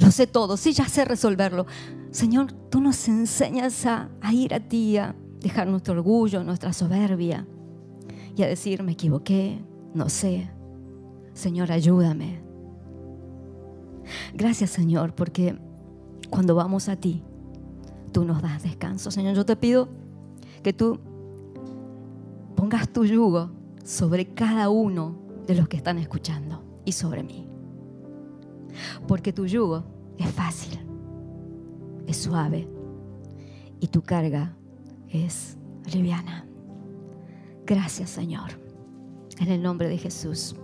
lo 0.00 0.10
sé 0.10 0.26
todo, 0.26 0.56
sí, 0.56 0.72
ya 0.72 0.88
sé 0.88 1.04
resolverlo. 1.04 1.66
Señor, 2.10 2.52
tú 2.70 2.80
nos 2.80 3.06
enseñas 3.08 3.86
a, 3.86 4.10
ir 4.32 4.52
a 4.52 4.60
ti, 4.60 4.96
a 4.96 5.14
dejar 5.40 5.68
nuestro 5.68 5.94
orgullo, 5.94 6.42
nuestra 6.42 6.72
soberbia 6.72 7.46
y 8.36 8.42
a 8.42 8.48
decir, 8.48 8.82
me 8.82 8.92
equivoqué, 8.92 9.62
no 9.94 10.08
sé. 10.08 10.50
Señor, 11.34 11.70
ayúdame. 11.70 12.40
Gracias, 14.34 14.70
Señor, 14.70 15.14
porque 15.14 15.56
cuando 16.30 16.56
vamos 16.56 16.88
a 16.88 16.96
ti, 16.96 17.22
tú 18.10 18.24
nos 18.24 18.42
das 18.42 18.64
descanso. 18.64 19.12
Señor, 19.12 19.36
yo 19.36 19.46
te 19.46 19.54
pido 19.54 19.88
que 20.64 20.72
tú 20.72 20.98
pongas 22.56 22.92
tu 22.92 23.04
yugo 23.04 23.50
sobre 23.84 24.34
cada 24.34 24.68
uno 24.68 25.16
de 25.46 25.54
los 25.54 25.68
que 25.68 25.76
están 25.76 25.98
escuchando 25.98 26.64
y 26.84 26.90
sobre 26.90 27.22
mí. 27.22 27.48
Porque 29.06 29.32
tu 29.32 29.46
yugo 29.46 29.84
es 30.18 30.28
fácil 30.32 30.89
es 32.10 32.16
suave 32.16 32.68
y 33.80 33.86
tu 33.86 34.02
carga 34.02 34.56
es 35.08 35.56
liviana. 35.92 36.46
Gracias 37.64 38.10
Señor. 38.10 38.50
En 39.38 39.48
el 39.48 39.62
nombre 39.62 39.88
de 39.88 39.96
Jesús. 39.96 40.54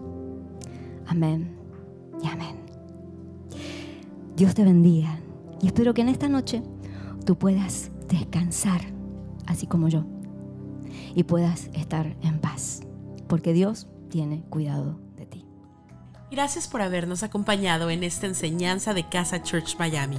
Amén 1.07 1.57
y 2.23 2.27
amén. 2.27 2.57
Dios 4.37 4.55
te 4.55 4.65
bendiga 4.65 5.19
y 5.63 5.67
espero 5.67 5.95
que 5.95 6.03
en 6.03 6.09
esta 6.09 6.29
noche 6.29 6.63
tú 7.25 7.39
puedas 7.39 7.91
descansar, 8.09 8.81
así 9.47 9.67
como 9.67 9.89
yo, 9.89 10.05
y 11.15 11.23
puedas 11.23 11.71
estar 11.73 12.17
en 12.23 12.39
paz, 12.41 12.83
porque 13.29 13.53
Dios 13.53 13.89
tiene 14.11 14.43
cuidado 14.51 15.01
de 15.17 15.27
ti. 15.27 15.47
Gracias 16.31 16.69
por 16.69 16.83
habernos 16.83 17.23
acompañado 17.23 17.89
en 17.89 18.03
esta 18.03 18.27
enseñanza 18.27 18.93
de 18.95 19.09
Casa 19.09 19.43
Church 19.43 19.77
Miami. 19.79 20.19